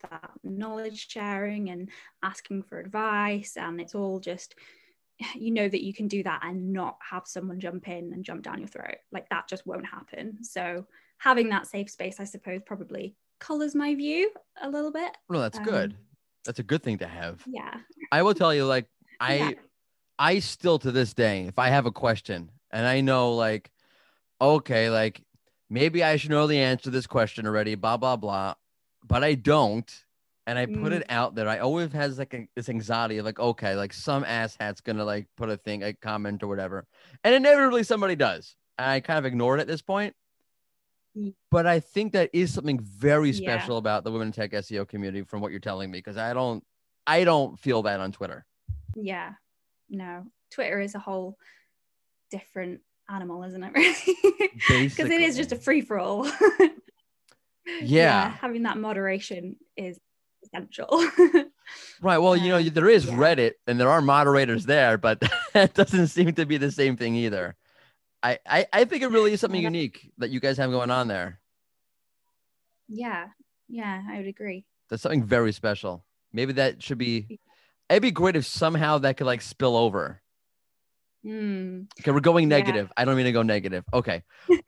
that 0.10 0.32
knowledge 0.44 1.10
sharing 1.10 1.70
and 1.70 1.90
asking 2.24 2.64
for 2.64 2.80
advice 2.80 3.58
and 3.58 3.82
it's 3.82 3.96
all 3.96 4.20
just 4.20 4.56
you 5.36 5.52
know 5.52 5.68
that 5.68 5.84
you 5.84 5.94
can 5.94 6.08
do 6.08 6.24
that 6.24 6.42
and 6.44 6.72
not 6.72 6.98
have 7.10 7.24
someone 7.26 7.60
jump 7.60 7.88
in 7.88 8.14
and 8.14 8.24
jump 8.24 8.44
down 8.44 8.60
your 8.60 8.68
throat. 8.68 8.98
Like 9.12 9.28
that 9.30 9.48
just 9.50 9.66
won't 9.66 9.86
happen. 9.86 10.44
So 10.44 10.86
having 11.18 11.50
that 11.50 11.66
safe 11.66 11.90
space 11.90 12.20
i 12.20 12.24
suppose 12.24 12.62
probably 12.64 13.16
colors 13.40 13.74
my 13.74 13.96
view 13.96 14.32
a 14.62 14.70
little 14.70 14.92
bit. 14.92 15.18
Well 15.28 15.42
that's 15.42 15.58
Um, 15.58 15.64
good. 15.64 15.98
That's 16.48 16.60
a 16.60 16.64
good 16.64 16.82
thing 16.82 16.98
to 17.00 17.08
have. 17.08 17.44
yeah 17.46 17.80
I 18.12 18.24
will 18.24 18.34
tell 18.34 18.54
you, 18.54 18.66
like, 18.66 18.88
I 19.20 19.36
Yeah. 19.36 19.52
I 20.18 20.40
still 20.40 20.80
to 20.80 20.92
this 20.92 21.14
day, 21.14 21.46
if 21.46 21.60
I 21.60 21.70
have 21.70 21.86
a 21.86 21.92
question 21.92 22.50
and 22.72 22.88
I 22.88 23.02
know 23.02 23.34
like, 23.36 23.70
okay, 24.42 24.90
like 24.90 25.22
maybe 25.70 26.04
I 26.04 26.16
should 26.16 26.32
know 26.32 26.48
the 26.48 26.58
answer 26.60 26.86
to 26.86 26.90
this 26.90 27.06
question 27.06 27.46
already, 27.46 27.76
blah 27.76 27.98
blah 27.98 28.16
blah, 28.16 28.56
but 29.06 29.24
I 29.24 29.36
don't, 29.36 29.92
and 30.48 30.58
I 30.58 30.66
put 30.66 30.92
Mm. 30.94 31.02
it 31.02 31.06
out 31.10 31.36
there. 31.36 31.48
I 31.50 31.60
always 31.60 31.92
has 31.92 32.18
like 32.18 32.34
a, 32.34 32.48
this 32.56 32.70
anxiety 32.70 33.18
of 33.18 33.26
like, 33.26 33.40
okay, 33.40 33.76
like 33.76 33.94
some 33.94 34.24
asshat's 34.24 34.82
gonna 34.82 35.06
like 35.06 35.28
put 35.36 35.50
a 35.50 35.58
thing, 35.58 35.84
a 35.84 35.94
comment 35.94 36.42
or 36.42 36.48
whatever, 36.48 36.88
and 37.24 37.36
inevitably 37.36 37.84
somebody 37.84 38.16
does. 38.16 38.56
And 38.80 38.90
I 38.90 39.00
kind 39.02 39.20
of 39.20 39.26
ignore 39.26 39.58
it 39.58 39.62
at 39.62 39.68
this 39.68 39.82
point. 39.82 40.16
But 41.52 41.66
I 41.66 41.80
think 41.80 42.14
that 42.14 42.30
is 42.34 42.54
something 42.54 42.80
very 42.80 43.32
Yeah. 43.32 43.58
special 43.58 43.78
about 43.78 44.04
the 44.04 44.12
women 44.12 44.28
in 44.28 44.32
tech 44.32 44.52
SEO 44.52 44.88
community 44.88 45.24
from 45.24 45.42
what 45.42 45.52
you're 45.52 45.60
telling 45.60 45.90
me 45.92 45.98
because 46.00 46.18
I 46.18 46.34
don't 46.34 46.64
I 47.06 47.24
don't 47.24 47.58
feel 47.60 47.84
that 47.84 48.00
on 48.00 48.12
Twitter. 48.12 48.46
Yeah. 48.96 49.34
No. 49.90 50.26
Twitter 50.52 50.80
is 50.80 50.96
a 50.96 51.00
whole 51.00 51.38
different 52.32 52.82
animal, 53.10 53.44
isn't 53.44 53.64
it? 53.64 53.74
Really? 53.74 54.50
Because 54.90 55.10
it 55.10 55.22
is 55.22 55.38
just 55.38 55.52
a 55.52 55.56
free 55.56 55.82
for 55.82 55.98
all. 56.00 56.30
Yeah. 57.82 58.32
Having 58.42 58.64
that 58.64 58.78
moderation 58.78 59.58
is 59.76 60.00
essential. 60.44 60.88
Right. 62.02 62.18
Well, 62.18 62.38
you 62.38 62.48
know, 62.48 62.64
there 62.64 62.88
is 62.88 63.06
yeah. 63.06 63.14
Reddit 63.18 63.52
and 63.68 63.78
there 63.78 63.90
are 63.90 64.00
moderators 64.02 64.66
there, 64.66 64.98
but 64.98 65.22
that 65.54 65.74
doesn't 65.74 66.08
seem 66.08 66.34
to 66.36 66.46
be 66.46 66.56
the 66.56 66.72
same 66.72 66.96
thing 66.96 67.14
either. 67.16 67.58
I, 68.24 68.40
I, 68.48 68.66
I 68.74 68.86
think 68.86 69.04
it 69.04 69.08
really 69.10 69.34
is 69.34 69.40
something 69.42 69.62
Yeah. 69.62 69.68
unique 69.70 70.12
that 70.18 70.30
you 70.30 70.40
guys 70.40 70.58
have 70.58 70.72
going 70.72 70.92
on 70.92 71.08
there. 71.08 71.40
yeah. 72.90 73.28
Yeah, 73.70 74.02
I 74.10 74.18
would 74.18 74.28
agree. 74.28 74.66
That's 74.90 75.04
something 75.04 75.24
very 75.24 75.52
special. 75.52 76.06
Maybe 76.32 76.54
that 76.54 76.82
should 76.82 76.98
be 76.98 77.40
it'd 77.90 78.02
be 78.02 78.12
great 78.12 78.38
if 78.38 78.46
somehow 78.46 78.98
that 79.00 79.18
could 79.18 79.28
like 79.28 79.42
spill 79.42 79.76
over. 79.76 80.22
Mm. 81.26 81.88
Okay, 82.00 82.12
we're 82.12 82.22
going 82.22 82.50
Yeah. 82.50 82.58
negative. 82.60 82.92
I 82.96 83.04
don't 83.04 83.18
mean 83.18 83.26
to 83.26 83.34
go 83.34 83.42
negative. 83.44 83.84
Okay. 83.94 84.24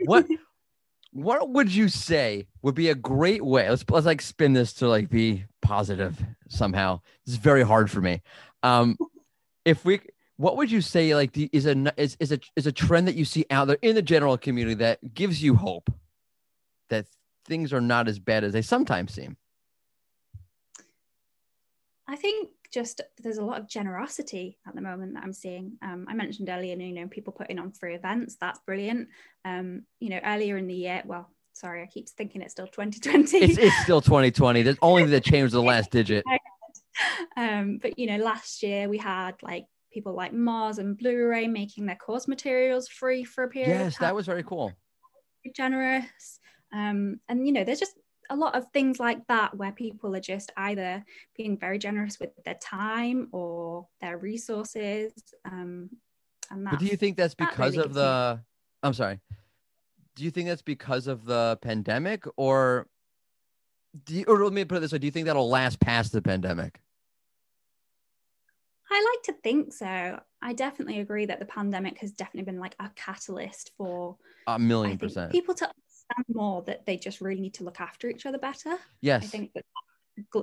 What 0.06 0.27
what 1.13 1.50
would 1.50 1.74
you 1.74 1.88
say 1.88 2.48
would 2.62 2.75
be 2.75 2.89
a 2.89 2.96
great 2.96 3.44
way? 3.44 3.70
Let's 3.70 3.86
let's 3.89 4.06
like 4.06 4.22
spin 4.22 4.51
this 4.53 4.74
to 4.74 4.89
like 4.89 5.10
be 5.10 5.46
positive 5.62 6.22
somehow. 6.50 7.00
It's 7.25 7.36
very 7.38 7.63
hard 7.63 7.89
for 7.89 8.01
me. 8.01 8.22
Um 8.63 8.98
if 9.63 9.86
we 9.86 10.01
what 10.39 10.55
would 10.55 10.72
you 10.72 10.79
say 10.79 11.13
like 11.13 11.34
the, 11.34 11.50
is 11.51 11.65
a 11.65 11.93
is, 12.01 12.15
is 12.22 12.31
a 12.31 12.39
is 12.55 12.65
a 12.65 12.72
trend 12.72 13.10
that 13.10 13.15
you 13.15 13.25
see 13.25 13.46
out 13.51 13.67
there 13.67 13.77
in 13.81 13.93
the 13.93 14.01
general 14.01 14.38
community 14.38 14.75
that 14.75 15.13
gives 15.13 15.43
you 15.43 15.53
hope 15.53 15.91
that 16.88 17.08
things 17.43 17.74
are 17.74 17.81
not 17.81 18.08
as 18.08 18.19
bad 18.19 18.46
as 18.46 18.53
they 18.53 18.62
sometimes 18.62 19.13
seem? 19.13 19.36
I 22.08 22.15
think 22.15 22.51
just 22.72 23.01
there's 23.22 23.38
a 23.38 23.43
lot 23.43 23.60
of 23.60 23.67
generosity 23.67 24.58
at 24.65 24.75
the 24.75 24.81
moment 24.81 25.15
that 25.15 25.24
I'm 25.24 25.34
seeing. 25.34 25.74
Um, 25.81 26.05
I 26.08 26.13
mentioned 26.13 26.48
earlier, 26.48 26.77
you 26.77 26.93
know, 26.93 27.08
people 27.08 27.34
putting 27.34 27.60
on 27.60 27.74
free 27.74 27.96
events. 27.96 28.38
That's 28.39 28.60
brilliant. 28.65 29.10
Um, 29.43 29.81
you 30.00 30.10
know, 30.10 30.22
earlier 30.24 30.55
in 30.55 30.67
the 30.67 30.74
year, 30.74 31.03
well, 31.05 31.29
sorry, 31.51 31.84
I 31.84 31.88
keep 31.88 32.08
thinking 32.08 32.41
it's 32.41 32.53
still 32.53 32.67
2020. 32.67 33.39
It's 33.39 33.58
it's 33.58 33.84
still 33.84 34.00
2020. 34.00 34.62
There's 34.62 34.77
only 34.81 35.03
that 35.08 35.25
changed 35.25 35.53
the 35.53 35.62
last 35.62 35.91
digit. 35.91 36.24
um, 37.36 37.79
but 37.81 38.00
you 38.00 38.08
know, 38.08 38.24
last 38.24 38.63
year 38.63 38.88
we 38.88 38.98
had 38.98 39.34
like 39.41 39.65
people 39.91 40.13
like 40.13 40.34
Moz 40.34 40.77
and 40.77 40.98
Blue 40.98 41.15
Array 41.15 41.48
making 41.48 41.86
their 41.86 41.96
course 41.96 42.27
materials 42.27 42.88
free 42.88 43.24
for 43.24 43.43
a 43.43 43.50
period. 43.50 43.75
of 43.75 43.79
Yes, 43.81 43.98
that 43.98 44.15
was 44.15 44.25
very 44.25 44.43
cool. 44.43 44.74
generous. 45.55 46.39
Um, 46.74 47.19
and 47.27 47.46
you 47.46 47.53
know, 47.53 47.63
there's 47.63 47.79
just 47.79 47.98
a 48.29 48.36
lot 48.36 48.55
of 48.55 48.67
things 48.72 49.00
like 49.00 49.25
that 49.27 49.58
where 49.58 49.72
people 49.72 50.15
are 50.15 50.22
just 50.22 50.51
either 50.55 51.03
being 51.36 51.58
very 51.58 51.79
generous 51.79 52.19
with 52.19 52.29
their 52.46 52.58
time 52.62 53.27
or 53.31 53.88
their 54.01 54.17
resources. 54.17 55.12
Um, 55.46 55.89
and 56.51 56.65
But 56.65 56.79
do 56.79 56.86
you 56.86 56.96
think 56.96 57.17
that's 57.17 57.36
that 57.36 57.50
because 57.50 57.75
really 57.75 57.86
of 57.86 57.93
the? 57.93 58.39
I'm 58.84 58.93
sorry. 58.93 59.19
Do 60.15 60.24
you 60.24 60.31
think 60.31 60.48
that's 60.48 60.62
because 60.62 61.08
of 61.08 61.25
the 61.25 61.58
pandemic, 61.62 62.25
or 62.38 62.88
do 64.05 64.15
you, 64.15 64.25
or 64.27 64.43
let 64.43 64.53
me 64.53 64.65
put 64.65 64.77
it 64.77 64.81
this 64.81 64.91
way: 64.91 65.00
Do 65.00 65.08
you 65.08 65.12
think 65.12 65.25
that'll 65.25 65.50
last 65.50 65.79
past 65.79 66.12
the 66.12 66.22
pandemic? 66.22 66.79
I 68.91 69.13
like 69.13 69.24
to 69.36 69.41
think 69.41 69.74
so. 69.74 70.19
I 70.41 70.53
definitely 70.53 71.00
agree 71.00 71.25
that 71.25 71.39
the 71.39 71.46
pandemic 71.46 72.00
has 72.00 72.12
definitely 72.12 72.51
been 72.51 72.60
like 72.60 72.75
a 72.79 72.89
catalyst 72.96 73.72
for 73.77 74.17
a 74.48 74.58
million 74.58 74.98
percent. 74.98 75.31
people 75.31 75.53
to 75.55 75.65
understand 75.65 76.36
more 76.36 76.62
that 76.63 76.86
they 76.86 76.98
just 76.98 77.22
really 77.22 77.41
need 77.41 77.53
to 77.55 77.63
look 77.63 77.79
after 77.79 78.10
each 78.10 78.25
other 78.25 78.38
better. 78.38 78.75
Yes, 79.01 79.24
I 79.24 79.27
think 79.27 79.53
that 79.53 79.65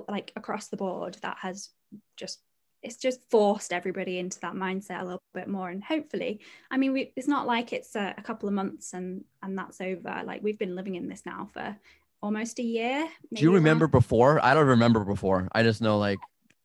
like 0.09 0.31
across 0.35 0.67
the 0.69 0.77
board 0.77 1.17
that 1.21 1.37
has 1.39 1.69
just 2.15 2.39
it's 2.83 2.97
just 2.97 3.19
forced 3.29 3.73
everybody 3.73 4.17
into 4.19 4.39
that 4.39 4.53
mindset 4.53 5.01
a 5.01 5.03
little 5.03 5.21
bit 5.33 5.47
more 5.47 5.69
and 5.69 5.83
hopefully 5.83 6.39
i 6.71 6.77
mean 6.77 6.93
we, 6.93 7.11
it's 7.15 7.27
not 7.27 7.45
like 7.45 7.73
it's 7.73 7.95
a, 7.95 8.13
a 8.17 8.21
couple 8.23 8.47
of 8.49 8.55
months 8.55 8.93
and 8.93 9.23
and 9.43 9.57
that's 9.57 9.79
over 9.79 10.21
like 10.25 10.41
we've 10.41 10.57
been 10.57 10.75
living 10.75 10.95
in 10.95 11.07
this 11.07 11.25
now 11.27 11.47
for 11.53 11.75
almost 12.21 12.59
a 12.59 12.63
year 12.63 13.07
Do 13.33 13.41
you 13.43 13.49
around- 13.49 13.55
remember 13.55 13.87
before? 13.87 14.43
I 14.43 14.53
don't 14.53 14.67
remember 14.67 15.03
before. 15.03 15.47
I 15.51 15.63
just 15.63 15.81
know 15.81 15.97
like 15.99 16.19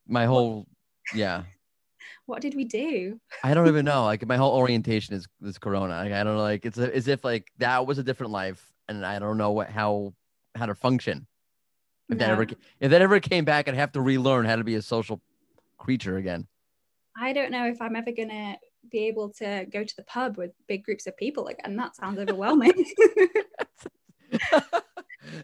my 0.09 0.27
whole. 0.27 0.67
Yeah, 1.15 1.43
what 2.27 2.41
did 2.41 2.55
we 2.55 2.65
do 2.65 3.21
I 3.43 3.55
don't 3.55 3.69
even 3.69 3.85
know. 3.85 4.05
Like 4.05 4.27
my 4.27 4.37
whole 4.37 4.53
orientation 4.57 5.15
is 5.15 5.27
this 5.41 5.59
Corona. 5.59 5.95
Like 5.95 6.13
I 6.13 6.25
don't 6.25 6.37
know. 6.37 6.43
Like 6.43 6.65
it's 6.65 6.79
a, 6.79 6.95
as 6.95 7.09
if 7.09 7.25
like 7.25 7.51
that 7.59 7.87
was 7.87 7.99
a 7.99 8.03
different 8.03 8.33
life, 8.33 8.73
and 8.89 9.05
I 9.05 9.19
don't 9.19 9.39
know 9.39 9.53
what 9.53 9.71
how 9.71 10.15
how 10.55 10.67
to 10.67 10.75
function. 10.75 11.27
If 12.09 12.19
that 12.19 12.31
ever 12.31 12.47
if 12.81 12.91
that 12.91 13.03
ever 13.03 13.21
came 13.21 13.45
back, 13.45 13.69
I'd 13.69 13.75
have 13.75 13.93
to 13.93 14.01
relearn 14.01 14.45
how 14.45 14.57
to 14.57 14.65
be 14.65 14.75
a 14.75 14.83
social 14.83 15.21
creature 15.79 16.17
again. 16.17 16.47
i 17.17 17.33
don't 17.33 17.51
know 17.51 17.67
if 17.67 17.83
i'm 17.83 17.97
ever 17.97 18.13
gonna 18.13 18.57
be 18.91 19.09
able 19.09 19.31
to 19.31 19.67
go 19.73 19.83
to 19.83 19.97
the 19.97 20.05
pub 20.05 20.37
with 20.37 20.53
big 20.69 20.85
groups 20.85 21.09
of 21.09 21.17
people 21.17 21.49
again 21.49 21.75
that 21.77 21.97
sounds 21.97 22.21
overwhelming 22.21 22.73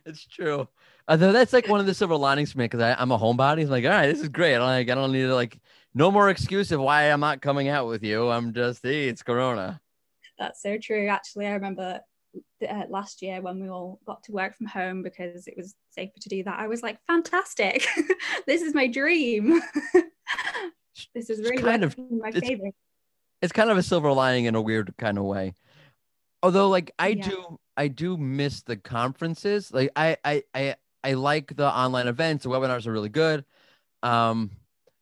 it's 0.04 0.26
true. 0.26 0.68
Although 1.06 1.32
that's 1.32 1.52
like 1.52 1.68
one 1.68 1.80
of 1.80 1.86
the 1.86 1.94
silver 1.94 2.16
linings 2.16 2.52
for 2.52 2.58
me 2.58 2.66
because 2.66 2.94
I'm 2.98 3.10
a 3.10 3.18
homebody. 3.18 3.62
It's 3.62 3.70
like, 3.70 3.84
all 3.84 3.90
right, 3.90 4.08
this 4.08 4.20
is 4.20 4.28
great. 4.28 4.54
I 4.54 4.58
don't 4.58 4.66
like 4.66 4.90
I 4.90 4.94
don't 4.94 5.12
need 5.12 5.22
to 5.22 5.34
like 5.34 5.58
no 5.98 6.12
more 6.12 6.30
excuse 6.30 6.70
of 6.70 6.80
why 6.80 7.02
I'm 7.10 7.18
not 7.18 7.42
coming 7.42 7.66
out 7.68 7.88
with 7.88 8.04
you. 8.04 8.28
I'm 8.30 8.54
just 8.54 8.84
hey, 8.84 9.08
it's 9.08 9.24
Corona. 9.24 9.80
That's 10.38 10.62
so 10.62 10.78
true. 10.78 11.08
Actually, 11.08 11.48
I 11.48 11.54
remember 11.54 11.98
uh, 12.66 12.82
last 12.88 13.20
year 13.20 13.42
when 13.42 13.60
we 13.60 13.68
all 13.68 13.98
got 14.06 14.22
to 14.24 14.32
work 14.32 14.56
from 14.56 14.68
home 14.68 15.02
because 15.02 15.48
it 15.48 15.54
was 15.56 15.74
safer 15.90 16.20
to 16.20 16.28
do 16.28 16.44
that. 16.44 16.56
I 16.60 16.68
was 16.68 16.84
like, 16.84 16.98
fantastic! 17.08 17.84
this 18.46 18.62
is 18.62 18.74
my 18.74 18.86
dream. 18.86 19.60
this 21.14 21.30
is 21.30 21.40
really 21.40 21.62
kind 21.62 21.82
of- 21.82 21.98
my 21.98 22.28
it's- 22.28 22.46
favor. 22.48 22.70
It's 23.42 23.52
kind 23.52 23.70
of 23.70 23.76
a 23.78 23.84
silver 23.84 24.12
lining 24.12 24.46
in 24.46 24.54
a 24.56 24.60
weird 24.60 24.92
kind 24.98 25.16
of 25.16 25.22
way. 25.24 25.54
Although, 26.42 26.68
like 26.68 26.92
I 26.98 27.08
Yeah. 27.08 27.28
do, 27.28 27.58
I 27.76 27.86
do 27.88 28.16
miss 28.16 28.62
the 28.62 28.76
conferences. 28.76 29.72
Like 29.72 29.90
I, 29.94 30.16
I, 30.24 30.42
I, 30.54 30.74
I 31.04 31.12
like 31.14 31.54
the 31.54 31.66
online 31.72 32.08
events. 32.08 32.42
The 32.44 32.50
webinars 32.50 32.86
are 32.88 32.92
really 32.92 33.08
good. 33.08 33.44
Um, 34.02 34.50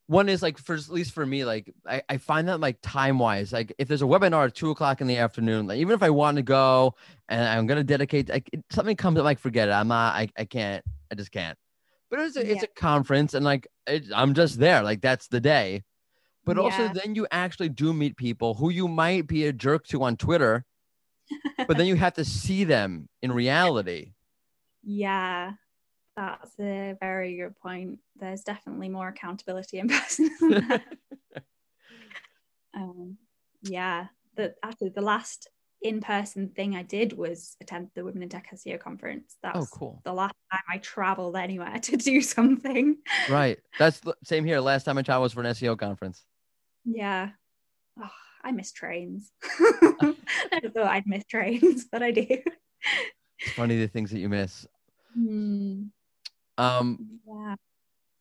one 0.06 0.28
is 0.28 0.42
like 0.42 0.58
for 0.58 0.74
at 0.74 0.88
least 0.88 1.12
for 1.12 1.26
me, 1.26 1.44
like 1.44 1.72
I, 1.86 2.02
I 2.08 2.16
find 2.18 2.48
that 2.48 2.60
like 2.60 2.78
time 2.80 3.18
wise, 3.18 3.52
like 3.52 3.74
if 3.78 3.88
there's 3.88 4.02
a 4.02 4.06
webinar 4.06 4.46
at 4.46 4.54
two 4.54 4.70
o'clock 4.70 5.00
in 5.00 5.06
the 5.06 5.16
afternoon, 5.16 5.66
like 5.66 5.78
even 5.78 5.94
if 5.94 6.02
I 6.02 6.10
want 6.10 6.36
to 6.36 6.42
go 6.42 6.94
and 7.28 7.42
I'm 7.42 7.66
gonna 7.66 7.84
dedicate, 7.84 8.28
like 8.28 8.48
it, 8.52 8.64
something 8.70 8.96
comes 8.96 9.18
up, 9.18 9.24
like 9.24 9.40
forget 9.40 9.68
it. 9.68 9.72
I'm 9.72 9.88
not, 9.88 10.14
I, 10.14 10.28
I 10.38 10.44
can't, 10.44 10.84
I 11.10 11.16
just 11.16 11.32
can't. 11.32 11.58
But 12.08 12.20
it's 12.20 12.36
a, 12.36 12.50
it's 12.50 12.62
a 12.62 12.68
conference, 12.68 13.34
and 13.34 13.44
like 13.44 13.66
it, 13.88 14.04
I'm 14.14 14.34
just 14.34 14.60
there, 14.60 14.82
like 14.82 15.00
that's 15.00 15.26
the 15.26 15.40
day. 15.40 15.82
But 16.44 16.56
also, 16.56 16.88
then 16.94 17.16
you 17.16 17.26
actually 17.32 17.70
do 17.70 17.92
meet 17.92 18.16
people 18.16 18.54
who 18.54 18.70
you 18.70 18.86
might 18.86 19.26
be 19.26 19.46
a 19.46 19.52
jerk 19.52 19.84
to 19.88 20.04
on 20.04 20.16
Twitter, 20.16 20.64
but 21.66 21.76
then 21.76 21.86
you 21.88 21.96
have 21.96 22.14
to 22.14 22.24
see 22.24 22.62
them 22.62 23.08
in 23.22 23.32
reality. 23.32 24.12
Yeah, 24.84 25.54
that's 26.16 26.58
a 26.58 26.94
very 27.00 27.36
good 27.36 27.56
point. 27.56 27.98
There's 28.18 28.42
definitely 28.42 28.88
more 28.88 29.08
accountability 29.08 29.78
in 29.78 29.88
person. 29.88 30.30
than 30.40 30.68
that. 30.68 30.82
um, 32.74 33.16
yeah, 33.62 34.06
the 34.36 34.54
actually 34.62 34.90
the 34.90 35.00
last 35.02 35.48
in-person 35.82 36.48
thing 36.56 36.74
I 36.74 36.82
did 36.82 37.12
was 37.12 37.54
attend 37.60 37.90
the 37.94 38.04
Women 38.04 38.22
in 38.22 38.28
Tech 38.28 38.48
SEO 38.52 38.80
conference. 38.80 39.36
That's 39.42 39.58
Oh, 39.58 39.66
cool. 39.78 40.00
the 40.04 40.12
last 40.12 40.34
time 40.50 40.62
I 40.70 40.78
traveled 40.78 41.36
anywhere 41.36 41.78
to 41.82 41.96
do 41.96 42.20
something. 42.22 42.96
Right. 43.28 43.58
That's 43.78 44.00
the 44.00 44.14
same 44.24 44.44
here. 44.44 44.60
Last 44.60 44.84
time 44.84 44.98
I 44.98 45.02
traveled 45.02 45.24
was 45.24 45.32
for 45.34 45.40
an 45.40 45.46
SEO 45.46 45.78
conference. 45.78 46.24
Yeah. 46.84 47.30
Oh, 48.00 48.10
I 48.42 48.52
miss 48.52 48.72
trains. 48.72 49.30
I 49.42 50.14
thought 50.74 50.86
I'd 50.86 51.06
miss 51.06 51.24
trains, 51.26 51.86
but 51.90 52.02
I 52.02 52.10
do. 52.10 52.26
It's 53.40 53.52
funny 53.54 53.76
the 53.78 53.88
things 53.88 54.10
that 54.12 54.18
you 54.18 54.28
miss. 54.28 54.66
Hmm, 55.14 55.84
Um, 56.58 57.20
yeah. 57.26 57.56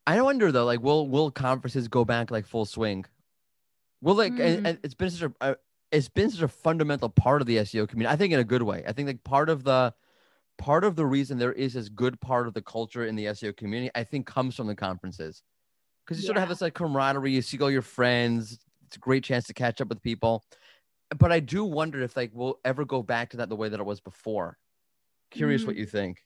I 0.08 0.22
wonder 0.22 0.52
though, 0.52 0.66
like, 0.66 0.82
will 0.82 1.08
will 1.08 1.32
conferences 1.32 1.88
go 1.88 2.06
back 2.06 2.32
like 2.32 2.46
full 2.46 2.66
swing? 2.66 3.06
Will 4.02 4.16
like, 4.16 4.34
and, 4.34 4.66
Mm. 4.66 4.70
and 4.70 4.80
it's 4.84 4.94
been 4.94 5.10
such 5.10 5.30
a, 5.32 5.34
uh, 5.42 5.56
it's 5.92 6.10
been 6.10 6.30
such 6.30 6.42
a 6.42 6.48
fundamental 6.48 7.10
part 7.10 7.42
of 7.42 7.48
the 7.48 7.58
SEO 7.58 7.88
community. 7.88 8.14
I 8.14 8.18
think 8.18 8.34
in 8.34 8.40
a 8.40 8.44
good 8.44 8.62
way. 8.64 8.84
I 8.88 8.92
think 8.92 9.08
like 9.08 9.24
part 9.24 9.50
of 9.50 9.64
the, 9.64 9.94
part 10.58 10.84
of 10.84 10.96
the 10.96 11.06
reason 11.06 11.38
there 11.38 11.54
is 11.54 11.74
this 11.74 11.90
good 11.90 12.20
part 12.22 12.48
of 12.48 12.54
the 12.54 12.62
culture 12.62 13.06
in 13.06 13.16
the 13.16 13.26
SEO 13.26 13.56
community, 13.56 13.90
I 13.96 14.04
think, 14.04 14.28
comes 14.28 14.56
from 14.56 14.68
the 14.68 14.76
conferences, 14.76 15.42
because 16.06 16.20
you 16.20 16.26
sort 16.26 16.38
of 16.38 16.42
have 16.42 16.50
this 16.50 16.62
like 16.62 16.74
camaraderie. 16.76 17.32
You 17.32 17.42
see 17.42 17.58
all 17.60 17.72
your 17.72 17.82
friends. 17.82 18.60
It's 18.86 18.98
a 18.98 19.00
great 19.00 19.24
chance 19.24 19.46
to 19.46 19.54
catch 19.54 19.82
up 19.82 19.88
with 19.88 20.02
people. 20.04 20.44
But 21.18 21.32
I 21.32 21.40
do 21.40 21.64
wonder 21.64 22.02
if 22.02 22.16
like 22.16 22.32
we'll 22.34 22.60
ever 22.64 22.86
go 22.86 23.02
back 23.02 23.32
to 23.32 23.38
that 23.38 23.50
the 23.50 23.56
way 23.56 23.70
that 23.70 23.80
it 23.80 23.86
was 23.86 24.02
before. 24.02 24.58
Curious 25.32 25.66
what 25.66 25.76
Mm. 25.76 25.80
you 25.80 25.86
think. 25.88 26.24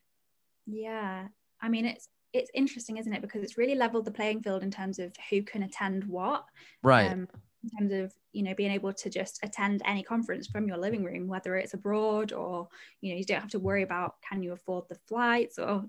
Yeah. 0.66 1.28
I 1.62 1.70
mean, 1.70 1.86
it's 1.86 2.08
it's 2.32 2.52
interesting, 2.54 2.98
isn't 2.98 3.14
it? 3.14 3.22
Because 3.22 3.44
it's 3.44 3.58
really 3.58 3.76
leveled 3.76 4.06
the 4.06 4.12
playing 4.12 4.42
field 4.42 4.64
in 4.64 4.72
terms 4.72 5.00
of 5.00 5.14
who 5.30 5.42
can 5.42 5.64
attend 5.64 6.04
what. 6.06 6.46
Right. 6.84 7.12
Um, 7.12 7.28
in 7.64 7.70
terms 7.78 7.92
of 7.92 8.14
you 8.32 8.44
know 8.44 8.54
being 8.54 8.72
able 8.72 8.94
to 8.94 9.10
just 9.10 9.40
attend 9.44 9.82
any 9.86 10.04
conference 10.04 10.48
from 10.48 10.68
your 10.68 10.78
living 10.78 11.04
room 11.04 11.28
whether 11.28 11.56
it's 11.56 11.74
abroad 11.74 12.32
or 12.32 12.68
you 13.02 13.12
know 13.12 13.18
you 13.18 13.26
don't 13.26 13.42
have 13.42 13.50
to 13.50 13.60
worry 13.60 13.84
about 13.84 14.16
can 14.28 14.42
you 14.42 14.54
afford 14.54 14.86
the 14.88 14.98
flights 15.08 15.60
or 15.60 15.84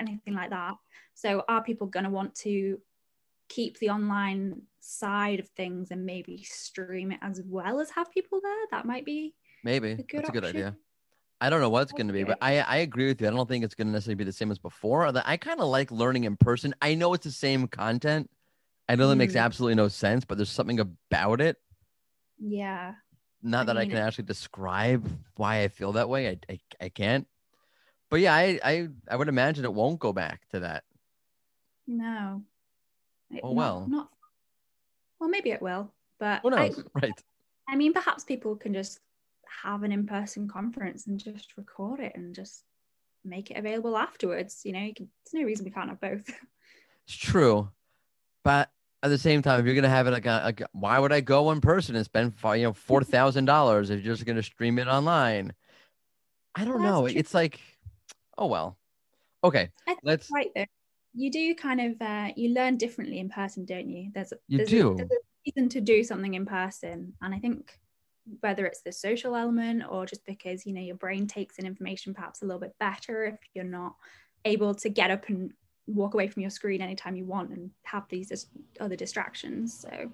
anything 0.00 0.34
like 0.34 0.50
that 0.50 0.74
so 1.14 1.44
are 1.48 1.62
people 1.62 1.86
going 1.86 2.04
to 2.04 2.10
want 2.10 2.34
to 2.34 2.80
keep 3.48 3.78
the 3.78 3.90
online 3.90 4.62
side 4.80 5.40
of 5.40 5.48
things 5.50 5.90
and 5.90 6.06
maybe 6.06 6.42
stream 6.42 7.12
it 7.12 7.18
as 7.22 7.42
well 7.44 7.80
as 7.80 7.90
have 7.90 8.10
people 8.10 8.40
there 8.42 8.66
that 8.70 8.86
might 8.86 9.04
be 9.04 9.34
maybe 9.64 9.92
a 9.92 9.96
that's 10.12 10.28
a 10.28 10.32
good 10.32 10.44
idea 10.44 10.76
I 11.42 11.50
don't 11.50 11.60
know 11.60 11.70
what 11.70 11.82
it's 11.82 11.92
going 11.92 12.06
to 12.06 12.12
be, 12.12 12.22
but 12.22 12.38
I, 12.40 12.60
I 12.60 12.76
agree 12.76 13.08
with 13.08 13.20
you. 13.20 13.26
I 13.26 13.30
don't 13.30 13.48
think 13.48 13.64
it's 13.64 13.74
going 13.74 13.88
to 13.88 13.92
necessarily 13.92 14.14
be 14.14 14.24
the 14.24 14.32
same 14.32 14.52
as 14.52 14.58
before. 14.58 15.06
I 15.26 15.36
kind 15.36 15.60
of 15.60 15.66
like 15.66 15.90
learning 15.90 16.24
in 16.24 16.36
person. 16.36 16.72
I 16.80 16.94
know 16.94 17.14
it's 17.14 17.24
the 17.24 17.32
same 17.32 17.66
content, 17.66 18.30
I 18.88 18.96
know 18.96 19.08
that 19.08 19.16
makes 19.16 19.34
mm. 19.34 19.40
absolutely 19.40 19.76
no 19.76 19.88
sense, 19.88 20.24
but 20.24 20.36
there's 20.36 20.50
something 20.50 20.80
about 20.80 21.40
it. 21.40 21.56
Yeah. 22.38 22.94
Not 23.42 23.62
I 23.62 23.64
that 23.64 23.74
mean, 23.74 23.90
I 23.90 23.94
can 23.94 23.98
actually 23.98 24.24
describe 24.24 25.08
why 25.36 25.62
I 25.62 25.68
feel 25.68 25.92
that 25.92 26.08
way. 26.08 26.28
I, 26.28 26.38
I, 26.48 26.60
I 26.80 26.88
can't. 26.88 27.26
But 28.10 28.20
yeah, 28.20 28.34
I, 28.34 28.60
I 28.62 28.88
I 29.08 29.16
would 29.16 29.28
imagine 29.28 29.64
it 29.64 29.72
won't 29.72 29.98
go 29.98 30.12
back 30.12 30.42
to 30.50 30.60
that. 30.60 30.84
No. 31.86 32.42
Oh 33.42 33.52
well. 33.52 33.86
Not, 33.88 33.96
not 33.96 34.08
well, 35.18 35.30
maybe 35.30 35.50
it 35.50 35.62
will, 35.62 35.90
but 36.20 36.42
who 36.42 36.50
knows? 36.50 36.78
I, 36.78 37.00
right. 37.06 37.22
I 37.68 37.76
mean, 37.76 37.94
perhaps 37.94 38.24
people 38.24 38.56
can 38.56 38.74
just 38.74 39.00
have 39.62 39.82
an 39.82 39.92
in-person 39.92 40.48
conference 40.48 41.06
and 41.06 41.18
just 41.18 41.56
record 41.56 42.00
it 42.00 42.12
and 42.14 42.34
just 42.34 42.64
make 43.24 43.50
it 43.50 43.56
available 43.56 43.96
afterwards. 43.96 44.62
You 44.64 44.72
know, 44.72 44.80
you 44.80 44.94
can, 44.94 45.08
there's 45.24 45.40
no 45.40 45.46
reason 45.46 45.64
we 45.64 45.70
can't 45.70 45.88
have 45.88 46.00
both. 46.00 46.24
It's 47.08 47.16
true, 47.16 47.68
but 48.44 48.70
at 49.02 49.08
the 49.08 49.18
same 49.18 49.42
time, 49.42 49.58
if 49.58 49.66
you're 49.66 49.74
gonna 49.74 49.88
have 49.88 50.06
it 50.06 50.12
like, 50.12 50.26
a, 50.26 50.40
like 50.44 50.62
why 50.70 51.00
would 51.00 51.12
I 51.12 51.20
go 51.20 51.50
in 51.50 51.60
person 51.60 51.96
and 51.96 52.04
spend 52.04 52.32
you 52.44 52.62
know 52.62 52.72
four 52.88 53.02
thousand 53.02 53.46
dollars 53.46 53.90
if 53.90 54.04
you're 54.04 54.14
just 54.14 54.24
gonna 54.24 54.42
stream 54.42 54.78
it 54.78 54.86
online? 54.86 55.52
I 56.54 56.64
don't 56.64 56.80
know. 56.80 57.08
True. 57.08 57.18
It's 57.18 57.34
like, 57.34 57.58
oh 58.38 58.46
well. 58.46 58.78
Okay, 59.42 59.70
let's. 60.04 60.30
Right 60.32 60.50
there, 60.54 60.68
you 61.12 61.32
do 61.32 61.54
kind 61.56 61.80
of 61.80 62.00
uh, 62.00 62.28
you 62.36 62.54
learn 62.54 62.76
differently 62.76 63.18
in 63.18 63.28
person, 63.28 63.64
don't 63.64 63.90
you? 63.90 64.12
There's 64.14 64.32
you 64.46 64.58
there's 64.58 64.70
do. 64.70 64.92
A, 64.92 64.94
there's 64.94 65.10
a 65.10 65.16
reason 65.44 65.68
to 65.70 65.80
do 65.80 66.04
something 66.04 66.34
in 66.34 66.46
person, 66.46 67.14
and 67.20 67.34
I 67.34 67.40
think 67.40 67.76
whether 68.40 68.66
it's 68.66 68.82
the 68.82 68.92
social 68.92 69.34
element 69.34 69.82
or 69.88 70.06
just 70.06 70.24
because 70.24 70.64
you 70.64 70.72
know 70.72 70.80
your 70.80 70.96
brain 70.96 71.26
takes 71.26 71.58
in 71.58 71.66
information 71.66 72.14
perhaps 72.14 72.42
a 72.42 72.44
little 72.44 72.60
bit 72.60 72.74
better 72.78 73.24
if 73.24 73.38
you're 73.54 73.64
not 73.64 73.94
able 74.44 74.74
to 74.74 74.88
get 74.88 75.10
up 75.10 75.28
and 75.28 75.52
walk 75.86 76.14
away 76.14 76.28
from 76.28 76.42
your 76.42 76.50
screen 76.50 76.80
anytime 76.80 77.16
you 77.16 77.24
want 77.24 77.50
and 77.50 77.70
have 77.84 78.04
these 78.08 78.46
other 78.80 78.96
distractions. 78.96 79.80
So, 79.80 80.10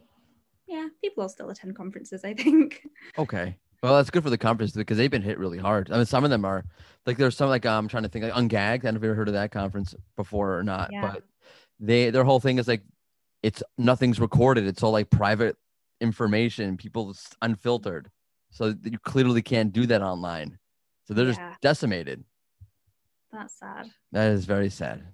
yeah, 0.66 0.88
people 1.02 1.24
will 1.24 1.28
still 1.28 1.50
attend 1.50 1.76
conferences, 1.76 2.24
I 2.24 2.34
think. 2.34 2.86
Okay. 3.18 3.56
Well, 3.82 3.96
that's 3.96 4.10
good 4.10 4.24
for 4.24 4.30
the 4.30 4.38
conference 4.38 4.72
because 4.72 4.96
they've 4.96 5.10
been 5.10 5.22
hit 5.22 5.38
really 5.38 5.58
hard. 5.58 5.92
I 5.92 5.96
mean, 5.96 6.06
some 6.06 6.24
of 6.24 6.30
them 6.30 6.44
are 6.44 6.64
like 7.06 7.16
there's 7.16 7.36
some 7.36 7.48
like 7.48 7.64
I'm 7.64 7.86
trying 7.86 8.02
to 8.02 8.08
think 8.08 8.24
like 8.24 8.34
Ungagged. 8.34 8.54
I 8.54 8.76
don't 8.78 8.84
know 8.84 8.88
if 8.88 8.94
you've 8.94 9.04
ever 9.04 9.14
heard 9.14 9.28
of 9.28 9.34
that 9.34 9.52
conference 9.52 9.94
before 10.16 10.58
or 10.58 10.64
not, 10.64 10.90
yeah. 10.92 11.00
but 11.00 11.22
they 11.78 12.10
their 12.10 12.24
whole 12.24 12.40
thing 12.40 12.58
is 12.58 12.66
like 12.66 12.82
it's 13.44 13.62
nothing's 13.76 14.18
recorded. 14.18 14.66
It's 14.66 14.82
all 14.82 14.90
like 14.90 15.10
private 15.10 15.56
information, 16.00 16.76
people 16.76 17.14
unfiltered. 17.42 18.10
So 18.50 18.74
you 18.82 18.98
clearly 18.98 19.42
can't 19.42 19.72
do 19.72 19.86
that 19.86 20.02
online. 20.02 20.58
So 21.06 21.14
they're 21.14 21.26
yeah. 21.26 21.50
just 21.50 21.60
decimated. 21.60 22.24
That's 23.32 23.58
sad. 23.58 23.90
That 24.12 24.32
is 24.32 24.46
very 24.46 24.70
sad 24.70 25.04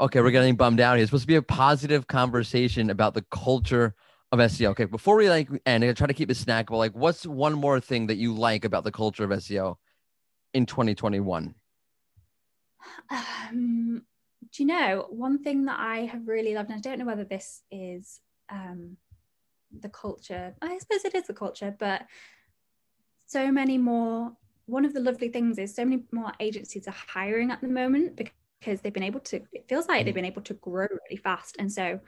okay, 0.00 0.20
we're 0.20 0.30
getting 0.30 0.56
bummed 0.56 0.80
out 0.80 0.96
here. 0.96 1.02
It's 1.02 1.10
supposed 1.10 1.24
to 1.24 1.28
be 1.28 1.36
a 1.36 1.42
positive 1.42 2.06
conversation 2.06 2.90
about 2.90 3.14
the 3.14 3.24
culture 3.30 3.94
of 4.32 4.38
SEO. 4.38 4.68
Okay, 4.68 4.84
before 4.84 5.16
we 5.16 5.28
like 5.28 5.48
end, 5.64 5.84
I 5.84 5.92
try 5.92 6.06
to 6.06 6.14
keep 6.14 6.30
it 6.30 6.36
snackable. 6.36 6.78
Like, 6.78 6.92
what's 6.92 7.26
one 7.26 7.54
more 7.54 7.80
thing 7.80 8.08
that 8.08 8.16
you 8.16 8.34
like 8.34 8.64
about 8.64 8.84
the 8.84 8.92
culture 8.92 9.24
of 9.24 9.30
SEO 9.30 9.76
in 10.52 10.66
2021? 10.66 11.54
Um, 13.10 14.02
do 14.52 14.62
you 14.62 14.66
know 14.66 15.06
one 15.10 15.42
thing 15.42 15.64
that 15.64 15.78
I 15.78 16.00
have 16.00 16.28
really 16.28 16.54
loved, 16.54 16.70
and 16.70 16.78
I 16.78 16.80
don't 16.80 16.98
know 16.98 17.06
whether 17.06 17.24
this 17.24 17.62
is 17.70 18.20
um, 18.50 18.96
the 19.80 19.88
culture. 19.88 20.54
I 20.62 20.78
suppose 20.78 21.04
it 21.04 21.14
is 21.14 21.26
the 21.26 21.34
culture, 21.34 21.74
but 21.78 22.02
so 23.26 23.50
many 23.50 23.78
more. 23.78 24.32
One 24.66 24.84
of 24.84 24.94
the 24.94 25.00
lovely 25.00 25.28
things 25.28 25.58
is 25.58 25.74
so 25.74 25.84
many 25.84 26.04
more 26.10 26.32
agencies 26.40 26.88
are 26.88 26.94
hiring 27.08 27.50
at 27.50 27.60
the 27.60 27.68
moment 27.68 28.16
because 28.16 28.80
they've 28.80 28.92
been 28.92 29.02
able 29.02 29.20
to 29.20 29.42
it 29.52 29.68
feels 29.68 29.86
like 29.88 30.04
they've 30.04 30.12
mm. 30.12 30.16
been 30.16 30.24
able 30.24 30.42
to 30.42 30.54
grow 30.54 30.86
really 31.04 31.20
fast 31.22 31.56
and 31.58 31.70
so 31.70 32.00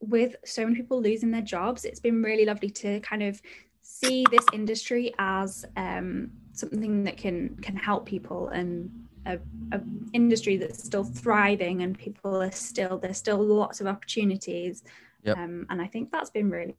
with 0.00 0.36
so 0.44 0.64
many 0.64 0.76
people 0.76 1.02
losing 1.02 1.32
their 1.32 1.42
jobs 1.42 1.84
it's 1.84 1.98
been 1.98 2.22
really 2.22 2.44
lovely 2.44 2.70
to 2.70 3.00
kind 3.00 3.24
of 3.24 3.40
see 3.82 4.24
this 4.30 4.44
industry 4.52 5.14
as 5.18 5.64
um, 5.76 6.30
something 6.52 7.04
that 7.04 7.16
can 7.16 7.56
can 7.62 7.76
help 7.76 8.06
people 8.06 8.48
and 8.48 8.90
a, 9.26 9.38
a, 9.72 9.80
industry 10.12 10.56
that's 10.56 10.84
still 10.84 11.04
thriving 11.04 11.82
and 11.82 11.98
people 11.98 12.42
are 12.42 12.52
still 12.52 12.98
there's 12.98 13.18
still 13.18 13.42
lots 13.42 13.80
of 13.80 13.86
opportunities 13.86 14.84
yep. 15.22 15.36
um, 15.36 15.66
and 15.70 15.80
i 15.80 15.86
think 15.86 16.10
that's 16.10 16.30
been 16.30 16.50
really 16.50 16.76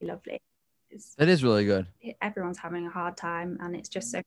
lovely 0.00 0.38
it's, 0.90 1.14
it 1.18 1.28
is 1.28 1.42
really 1.42 1.64
good 1.64 1.86
everyone's 2.22 2.58
having 2.58 2.86
a 2.86 2.90
hard 2.90 3.16
time 3.16 3.58
and 3.60 3.74
it's 3.74 3.88
just 3.88 4.10
so 4.10 4.22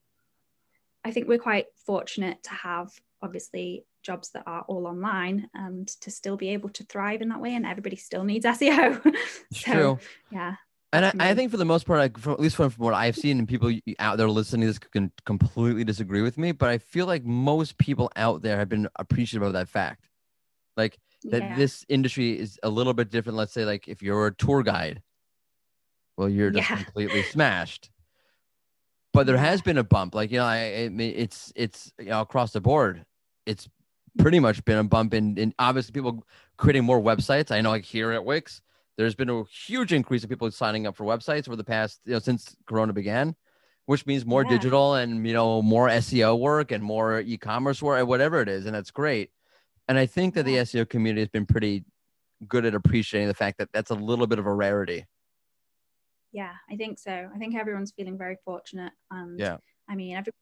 i 1.06 1.12
think 1.12 1.28
we're 1.28 1.38
quite 1.38 1.68
fortunate 1.86 2.42
to 2.44 2.52
have 2.52 2.92
obviously 3.22 3.86
jobs 4.04 4.30
that 4.32 4.44
are 4.46 4.62
all 4.68 4.88
online 4.88 5.50
and 5.54 5.88
to 5.88 6.12
still 6.12 6.38
be 6.38 6.50
able 6.50 6.70
to 6.70 6.84
thrive 6.84 7.22
in 7.22 7.30
that 7.30 7.42
way 7.42 7.56
and 7.56 7.66
everybody 7.66 7.96
still 7.96 8.24
needs 8.24 8.46
SEO. 8.46 9.04
so, 9.54 9.72
True. 9.72 10.00
Yeah. 10.32 10.56
And 10.92 11.06
I, 11.06 11.14
I, 11.20 11.36
think 11.36 11.52
for 11.52 11.58
the 11.58 11.66
most 11.66 11.86
part, 11.86 12.00
like 12.00 12.18
from, 12.18 12.34
at 12.34 12.40
least 12.40 12.56
from, 12.56 12.72
from 12.72 12.84
what 12.84 12.96
I've 12.96 13.16
seen, 13.16 13.38
and 13.38 13.48
people 13.48 13.72
out 14.00 14.18
there 14.18 14.28
listening 14.28 14.62
to 14.62 14.68
this 14.68 14.80
can 14.80 15.12
completely 15.24 15.84
disagree 15.84 16.24
with 16.24 16.36
me, 16.36 16.52
but 16.52 16.70
I 16.70 16.80
feel 16.80 17.06
like 17.06 17.24
most 17.24 17.78
people 17.78 18.12
out 18.16 18.42
there 18.42 18.58
have 18.58 18.70
been 18.70 18.90
appreciative 18.96 19.46
of 19.46 19.54
that 19.54 19.70
fact. 19.70 20.06
Like 20.76 20.98
that 21.26 21.42
yeah. 21.42 21.56
this 21.56 21.86
industry 21.90 22.40
is 22.40 22.60
a 22.64 22.70
little 22.70 22.94
bit 22.94 23.12
different. 23.12 23.38
Let's 23.38 23.54
say, 23.54 23.66
like 23.66 23.88
if 23.88 24.02
you're 24.02 24.28
a 24.28 24.34
tour 24.34 24.64
guide, 24.64 25.04
well, 26.20 26.28
you're 26.28 26.52
just 26.52 26.70
yeah. 26.70 26.76
completely 26.84 27.24
smashed. 27.24 27.90
But 29.14 29.26
there 29.26 29.38
has 29.38 29.62
been 29.62 29.78
a 29.78 29.84
bump, 29.84 30.14
like 30.14 30.32
you 30.32 30.38
know, 30.38 30.46
I, 30.46 30.58
it, 30.58 31.00
it's 31.00 31.54
it's 31.56 31.94
you 31.98 32.08
know, 32.08 32.22
across 32.22 32.52
the 32.52 32.60
board. 32.60 33.06
It's 33.46 33.68
pretty 34.20 34.40
much 34.40 34.64
been 34.66 34.78
a 34.78 34.84
bump 34.84 35.14
in, 35.14 35.38
in 35.38 35.54
obviously 35.58 35.94
people 35.94 36.26
creating 36.58 36.84
more 36.84 37.02
websites. 37.02 37.52
I 37.52 37.62
know 37.62 37.70
like 37.70 37.86
here 37.86 38.12
at 38.12 38.26
Wix, 38.26 38.62
there's 38.98 39.16
been 39.16 39.30
a 39.30 39.44
huge 39.46 39.94
increase 39.94 40.26
of 40.26 40.30
people 40.30 40.52
signing 40.52 40.86
up 40.86 40.98
for 40.98 41.06
websites 41.06 41.48
over 41.48 41.56
the 41.56 41.64
past, 41.64 42.02
you 42.06 42.14
know, 42.14 42.20
since 42.20 42.56
Corona 42.68 42.92
began, 42.92 43.34
which 43.86 44.06
means 44.06 44.26
more 44.26 44.44
yeah. 44.44 44.50
digital 44.50 44.96
and, 44.96 45.26
you 45.26 45.34
know, 45.34 45.62
more 45.62 45.88
SEO 45.88 46.38
work 46.38 46.72
and 46.72 46.84
more 46.84 47.22
e-commerce 47.22 47.82
work, 47.82 48.06
whatever 48.06 48.42
it 48.42 48.50
is. 48.50 48.66
And 48.66 48.76
that's 48.76 48.92
great. 48.92 49.32
And 49.88 49.98
I 49.98 50.06
think 50.06 50.36
that 50.36 50.44
the 50.44 50.56
SEO 50.56 50.88
community 50.88 51.22
has 51.22 51.30
been 51.30 51.46
pretty 51.46 51.86
good 52.46 52.66
at 52.66 52.76
appreciating 52.76 53.30
the 53.30 53.34
fact 53.34 53.58
that 53.60 53.70
that's 53.74 53.90
a 53.90 53.96
little 53.96 54.28
bit 54.28 54.38
of 54.38 54.46
a 54.46 54.54
rarity. 54.54 55.06
Yeah, 56.32 56.54
I 56.70 56.76
think 56.76 57.00
so. 57.00 57.30
I 57.34 57.38
think 57.38 57.56
everyone's 57.56 57.92
feeling 57.92 58.18
very 58.18 58.38
fortunate. 58.46 58.94
And 59.12 59.40
yeah, 59.40 59.58
I 59.88 59.96
mean, 59.96 60.16
every 60.16 60.34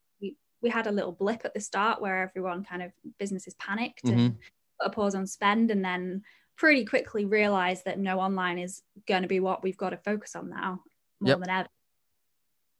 we 0.60 0.70
had 0.70 0.86
a 0.86 0.92
little 0.92 1.12
blip 1.12 1.44
at 1.44 1.54
the 1.54 1.60
start 1.60 2.00
where 2.00 2.22
everyone 2.22 2.64
kind 2.64 2.82
of 2.82 2.92
businesses 3.18 3.54
panicked 3.54 4.04
mm-hmm. 4.04 4.18
and 4.18 4.38
put 4.80 4.86
a 4.86 4.90
pause 4.90 5.14
on 5.14 5.26
spend 5.26 5.70
and 5.70 5.84
then 5.84 6.22
pretty 6.56 6.84
quickly 6.84 7.24
realized 7.24 7.84
that 7.84 7.98
no 7.98 8.18
online 8.18 8.58
is 8.58 8.82
going 9.06 9.22
to 9.22 9.28
be 9.28 9.40
what 9.40 9.62
we've 9.62 9.76
got 9.76 9.90
to 9.90 9.96
focus 9.98 10.34
on 10.34 10.50
now 10.50 10.80
more 11.20 11.30
yep. 11.30 11.38
than 11.40 11.50
ever. 11.50 11.68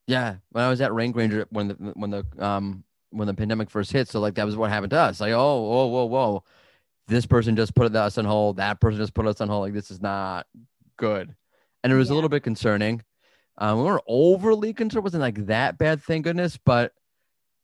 Yeah, 0.07 0.37
when 0.51 0.65
I 0.65 0.71
was 0.71 0.81
at 0.81 0.93
Rank 0.93 1.17
Ranger 1.17 1.47
when 1.51 1.69
the 1.69 1.75
when 1.95 2.11
the 2.11 2.25
um 2.39 2.85
when 3.11 3.27
the 3.27 3.35
pandemic 3.35 3.71
first 3.71 3.93
hit, 3.93 4.09
so 4.09 4.21
like 4.21 4.35
that 4.35 4.47
was 4.47 4.57
what 4.57 4.71
happened 4.71 4.91
to 4.91 4.99
us. 4.99 5.21
Like, 5.21 5.33
oh, 5.33 5.63
whoa, 5.63 5.87
whoa, 5.87 6.05
whoa, 6.07 6.45
this 7.07 7.27
person 7.27 7.57
just 7.57 7.75
put 7.75 7.95
us 7.95 8.19
on 8.19 8.25
hold. 8.25 8.57
That 8.57 8.81
person 8.81 8.99
just 8.99 9.15
put 9.15 9.27
us 9.27 9.41
on 9.41 9.49
hold. 9.49 9.63
Like 9.63 9.75
this 9.75 9.91
is 9.91 10.01
not 10.01 10.47
good, 10.97 11.35
and 11.83 11.93
it 11.93 11.97
was 11.97 12.09
yeah. 12.09 12.15
a 12.15 12.17
little 12.17 12.31
bit 12.31 12.43
concerning. 12.43 13.03
Um, 13.59 13.79
we 13.79 13.85
weren't 13.85 14.05
overly 14.07 14.73
concerned. 14.73 15.01
It 15.01 15.05
wasn't 15.05 15.23
like 15.23 15.47
that 15.47 15.79
bad, 15.79 16.03
thank 16.03 16.25
goodness. 16.25 16.57
But 16.57 16.93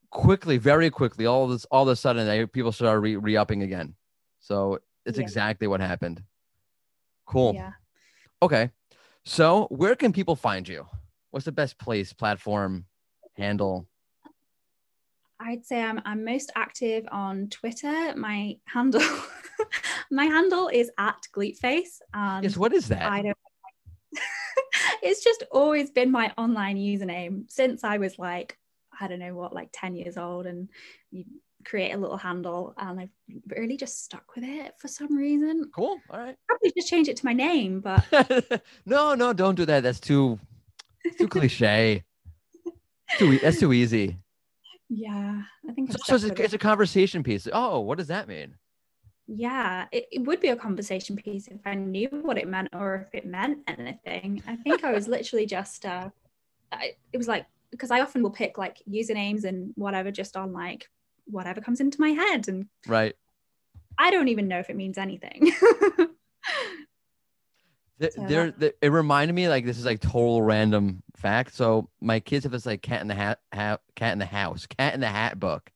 quickly, 0.09 0.57
very 0.57 0.89
quickly, 0.89 1.25
all 1.25 1.47
this, 1.47 1.65
all 1.65 1.83
of 1.83 1.89
a 1.89 1.95
sudden, 1.95 2.27
they, 2.27 2.45
people 2.45 2.71
started 2.71 2.99
re, 2.99 3.15
re-upping 3.15 3.63
again. 3.63 3.95
So 4.39 4.79
it's 5.05 5.17
yeah. 5.17 5.23
exactly 5.23 5.67
what 5.67 5.79
happened. 5.79 6.21
Cool. 7.25 7.53
Yeah. 7.55 7.71
Okay. 8.41 8.71
So 9.23 9.67
where 9.71 9.95
can 9.95 10.13
people 10.13 10.35
find 10.35 10.67
you? 10.67 10.85
What's 11.31 11.45
the 11.45 11.51
best 11.51 11.77
place, 11.77 12.13
platform, 12.13 12.85
handle? 13.35 13.87
I'd 15.39 15.65
say 15.65 15.81
I'm, 15.81 16.01
I'm 16.05 16.23
most 16.23 16.51
active 16.55 17.05
on 17.11 17.49
Twitter. 17.49 18.15
My 18.15 18.57
handle, 18.65 19.01
my 20.11 20.25
handle 20.25 20.69
is 20.69 20.91
at 20.97 21.27
Gleetface. 21.33 21.99
And 22.13 22.43
yes. 22.43 22.55
What 22.57 22.73
is 22.73 22.87
that? 22.89 23.11
I 23.11 23.21
don't. 23.21 23.37
It's 25.01 25.23
just 25.23 25.43
always 25.51 25.91
been 25.91 26.11
my 26.11 26.31
online 26.37 26.77
username 26.77 27.49
since 27.49 27.83
I 27.83 27.97
was 27.97 28.17
like 28.19 28.57
I 28.99 29.07
don't 29.07 29.19
know 29.19 29.35
what, 29.35 29.53
like 29.53 29.69
10 29.73 29.95
years 29.95 30.17
old. 30.17 30.45
And 30.45 30.69
you 31.11 31.25
create 31.63 31.91
a 31.93 31.97
little 31.97 32.17
handle 32.17 32.73
and 32.77 32.99
I've 32.99 33.09
really 33.47 33.77
just 33.77 34.03
stuck 34.03 34.35
with 34.35 34.43
it 34.43 34.73
for 34.77 34.87
some 34.87 35.15
reason. 35.15 35.71
Cool. 35.73 35.99
All 36.09 36.19
right. 36.19 36.35
Probably 36.47 36.71
just 36.75 36.89
change 36.89 37.07
it 37.07 37.17
to 37.17 37.25
my 37.25 37.33
name, 37.33 37.81
but 37.81 38.03
no, 38.85 39.15
no, 39.15 39.33
don't 39.33 39.55
do 39.55 39.65
that. 39.65 39.83
That's 39.83 39.99
too 39.99 40.39
too 41.17 41.27
cliche. 41.27 42.03
too 43.17 43.39
that's 43.39 43.59
too 43.59 43.73
easy. 43.73 44.17
yeah, 44.89 45.41
I 45.67 45.73
think 45.73 45.91
So, 45.91 45.97
so 46.03 46.15
it's, 46.15 46.39
a, 46.39 46.43
it's 46.43 46.53
a 46.53 46.59
conversation 46.59 47.23
piece. 47.23 47.47
Oh, 47.51 47.79
what 47.79 47.97
does 47.97 48.07
that 48.07 48.27
mean? 48.27 48.55
Yeah, 49.27 49.85
it, 49.91 50.05
it 50.11 50.19
would 50.19 50.39
be 50.39 50.49
a 50.49 50.55
conversation 50.55 51.15
piece 51.15 51.47
if 51.47 51.59
I 51.65 51.73
knew 51.75 52.07
what 52.11 52.37
it 52.37 52.47
meant 52.47 52.69
or 52.73 53.07
if 53.07 53.15
it 53.15 53.25
meant 53.25 53.59
anything. 53.67 54.43
I 54.47 54.55
think 54.55 54.83
I 54.83 54.91
was 54.91 55.07
literally 55.07 55.45
just 55.45 55.85
uh 55.85 56.09
I, 56.71 56.95
it 57.13 57.17
was 57.17 57.27
like 57.27 57.45
because 57.71 57.91
I 57.91 58.01
often 58.01 58.21
will 58.23 58.31
pick 58.31 58.57
like 58.57 58.81
usernames 58.89 59.43
and 59.43 59.71
whatever 59.75 60.11
just 60.11 60.37
on 60.37 60.53
like 60.53 60.89
whatever 61.25 61.59
comes 61.61 61.79
into 61.79 61.99
my 61.99 62.09
head 62.09 62.47
and 62.47 62.67
Right. 62.87 63.15
I 63.97 64.11
don't 64.11 64.27
even 64.27 64.47
know 64.47 64.59
if 64.59 64.69
it 64.69 64.75
means 64.75 64.97
anything. 64.97 65.51
Th- 67.99 68.11
So 68.11 68.25
there, 68.27 68.53
it 68.81 68.89
reminded 68.91 69.33
me 69.33 69.47
like 69.47 69.65
this 69.65 69.77
is 69.79 69.85
like 69.85 70.01
total 70.01 70.41
random 70.41 71.01
fact. 71.15 71.53
So 71.53 71.89
my 72.01 72.19
kids 72.19 72.43
have 72.43 72.51
this 72.51 72.65
like 72.65 72.81
cat 72.81 73.01
in 73.01 73.07
the 73.07 73.15
hat, 73.15 73.39
ha- 73.53 73.77
cat 73.95 74.11
in 74.13 74.19
the 74.19 74.25
house, 74.25 74.65
cat 74.67 74.93
in 74.93 74.99
the 74.99 75.07
hat 75.07 75.39
book, 75.39 75.71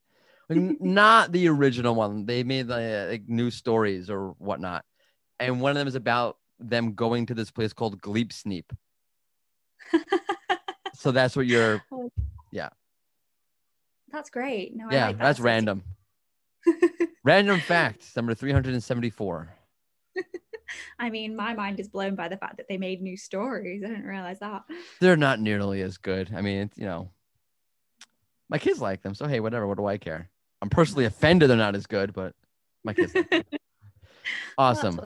not 0.49 1.31
the 1.31 1.47
original 1.47 1.95
one. 1.95 2.25
They 2.25 2.43
made 2.43 2.67
like, 2.67 3.09
like 3.09 3.23
new 3.27 3.51
stories 3.51 4.09
or 4.09 4.31
whatnot, 4.39 4.83
and 5.39 5.61
one 5.61 5.71
of 5.71 5.75
them 5.75 5.87
is 5.87 5.95
about 5.95 6.37
them 6.59 6.93
going 6.93 7.25
to 7.27 7.33
this 7.33 7.51
place 7.51 7.71
called 7.73 8.01
Gleep 8.01 8.29
Sneep. 8.31 8.65
So 10.95 11.11
that's 11.11 11.33
what 11.33 11.45
you're. 11.47 11.81
Yeah. 12.51 12.67
That's 14.11 14.29
great. 14.29 14.75
No, 14.75 14.89
I 14.89 14.93
Yeah, 14.93 15.07
like 15.07 15.17
that. 15.17 15.23
that's 15.23 15.39
random. 15.39 15.83
Random 17.23 17.61
fact 17.61 18.03
number 18.17 18.33
three 18.33 18.51
hundred 18.51 18.73
and 18.73 18.83
seventy-four. 18.83 19.47
I 20.99 21.09
mean, 21.09 21.37
my 21.37 21.53
mind 21.53 21.79
is 21.79 21.87
blown 21.87 22.15
by 22.15 22.27
the 22.27 22.35
fact 22.35 22.57
that 22.57 22.67
they 22.67 22.77
made 22.77 23.01
new 23.01 23.15
stories. 23.15 23.81
I 23.83 23.87
didn't 23.87 24.03
realize 24.03 24.39
that. 24.39 24.63
They're 24.99 25.15
not 25.15 25.39
nearly 25.39 25.81
as 25.81 25.97
good. 25.97 26.31
I 26.35 26.41
mean, 26.41 26.63
it's, 26.63 26.77
you 26.77 26.85
know, 26.85 27.11
my 28.49 28.57
kids 28.57 28.81
like 28.81 29.01
them, 29.01 29.15
so 29.15 29.25
hey, 29.25 29.39
whatever. 29.39 29.67
What 29.67 29.77
do 29.77 29.85
I 29.85 29.97
care? 29.97 30.29
I'm 30.61 30.69
personally 30.69 31.05
offended 31.05 31.49
they're 31.49 31.57
not 31.57 31.75
as 31.75 31.87
good, 31.87 32.13
but 32.13 32.33
my 32.83 32.93
kids. 32.93 33.13
like 33.15 33.29
them. 33.29 33.43
Well, 34.57 34.73
that's 34.73 34.83
awesome. 34.83 34.99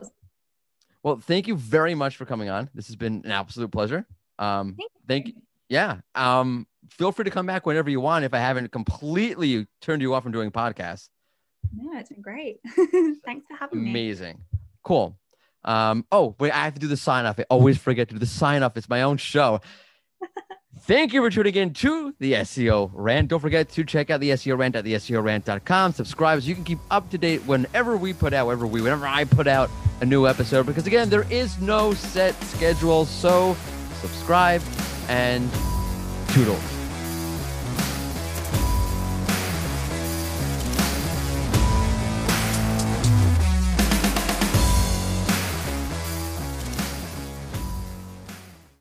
Well, 1.04 1.18
thank 1.18 1.48
you 1.48 1.56
very 1.56 1.96
much 1.96 2.18
for 2.18 2.26
coming 2.26 2.50
on. 2.50 2.70
This 2.74 2.88
has 2.88 2.96
been 2.96 3.22
an 3.24 3.32
absolute 3.32 3.72
pleasure. 3.72 4.06
Um, 4.40 4.76
Thank 4.78 4.92
thank 5.08 5.36
yeah. 5.70 5.98
Um, 6.16 6.66
feel 6.90 7.12
free 7.12 7.26
to 7.26 7.32
come 7.32 7.46
back 7.46 7.66
whenever 7.66 7.90
you 7.90 8.02
want. 8.02 8.26
If 8.26 8.34
I 8.34 8.40
haven't 8.40 8.72
completely 8.72 9.68
turned 9.82 10.02
you 10.02 10.14
off 10.14 10.24
from 10.24 10.32
doing 10.32 10.52
podcasts, 10.52 11.10
No, 11.74 11.98
it's 12.00 12.10
been 12.10 12.22
great. 12.22 12.60
Thanks 13.26 13.46
for 13.48 13.56
having 13.58 13.84
me. 13.84 13.90
amazing, 13.92 14.42
cool. 14.84 15.18
Um, 15.64 16.06
oh 16.12 16.36
wait, 16.40 16.52
I 16.52 16.64
have 16.66 16.74
to 16.74 16.80
do 16.82 16.88
the 16.88 16.98
sign 16.98 17.26
off. 17.26 17.40
I 17.40 17.46
always 17.50 17.78
forget 17.78 18.10
to 18.10 18.16
do 18.16 18.20
the 18.20 18.26
sign 18.26 18.64
off. 18.64 18.76
It's 18.76 18.90
my 18.90 19.04
own 19.04 19.18
show. 19.18 19.62
Thank 20.82 21.14
you 21.14 21.22
for 21.22 21.30
tuning 21.30 21.56
in 21.56 21.74
to 21.76 22.14
the 22.20 22.34
SEO 22.34 22.92
rant. 22.94 23.30
Don't 23.30 23.40
forget 23.40 23.70
to 23.70 23.84
check 23.86 24.10
out 24.10 24.20
the 24.20 24.32
SEO 24.32 24.58
rant 24.58 24.76
at 24.76 24.84
the 24.84 24.96
SEO 24.96 25.24
rant.com. 25.24 25.94
Subscribe 25.94 26.42
so 26.42 26.48
you 26.48 26.56
can 26.56 26.64
keep 26.64 26.80
up 26.92 27.10
to 27.12 27.18
date 27.18 27.42
whenever 27.46 27.96
we 27.96 28.12
put 28.12 28.34
out, 28.34 28.48
whenever 28.48 28.68
we, 28.68 28.82
whenever 28.82 29.08
I 29.08 29.24
put 29.24 29.48
out 29.48 29.70
a 30.02 30.06
new 30.06 30.28
episode. 30.28 30.66
Because 30.66 30.86
again, 30.86 31.10
there 31.10 31.26
is 31.32 31.60
no 31.62 31.94
set 31.94 32.36
schedule. 32.44 33.06
So 33.06 33.56
subscribe 34.02 34.62
and 35.08 35.50
toodles. 36.30 36.83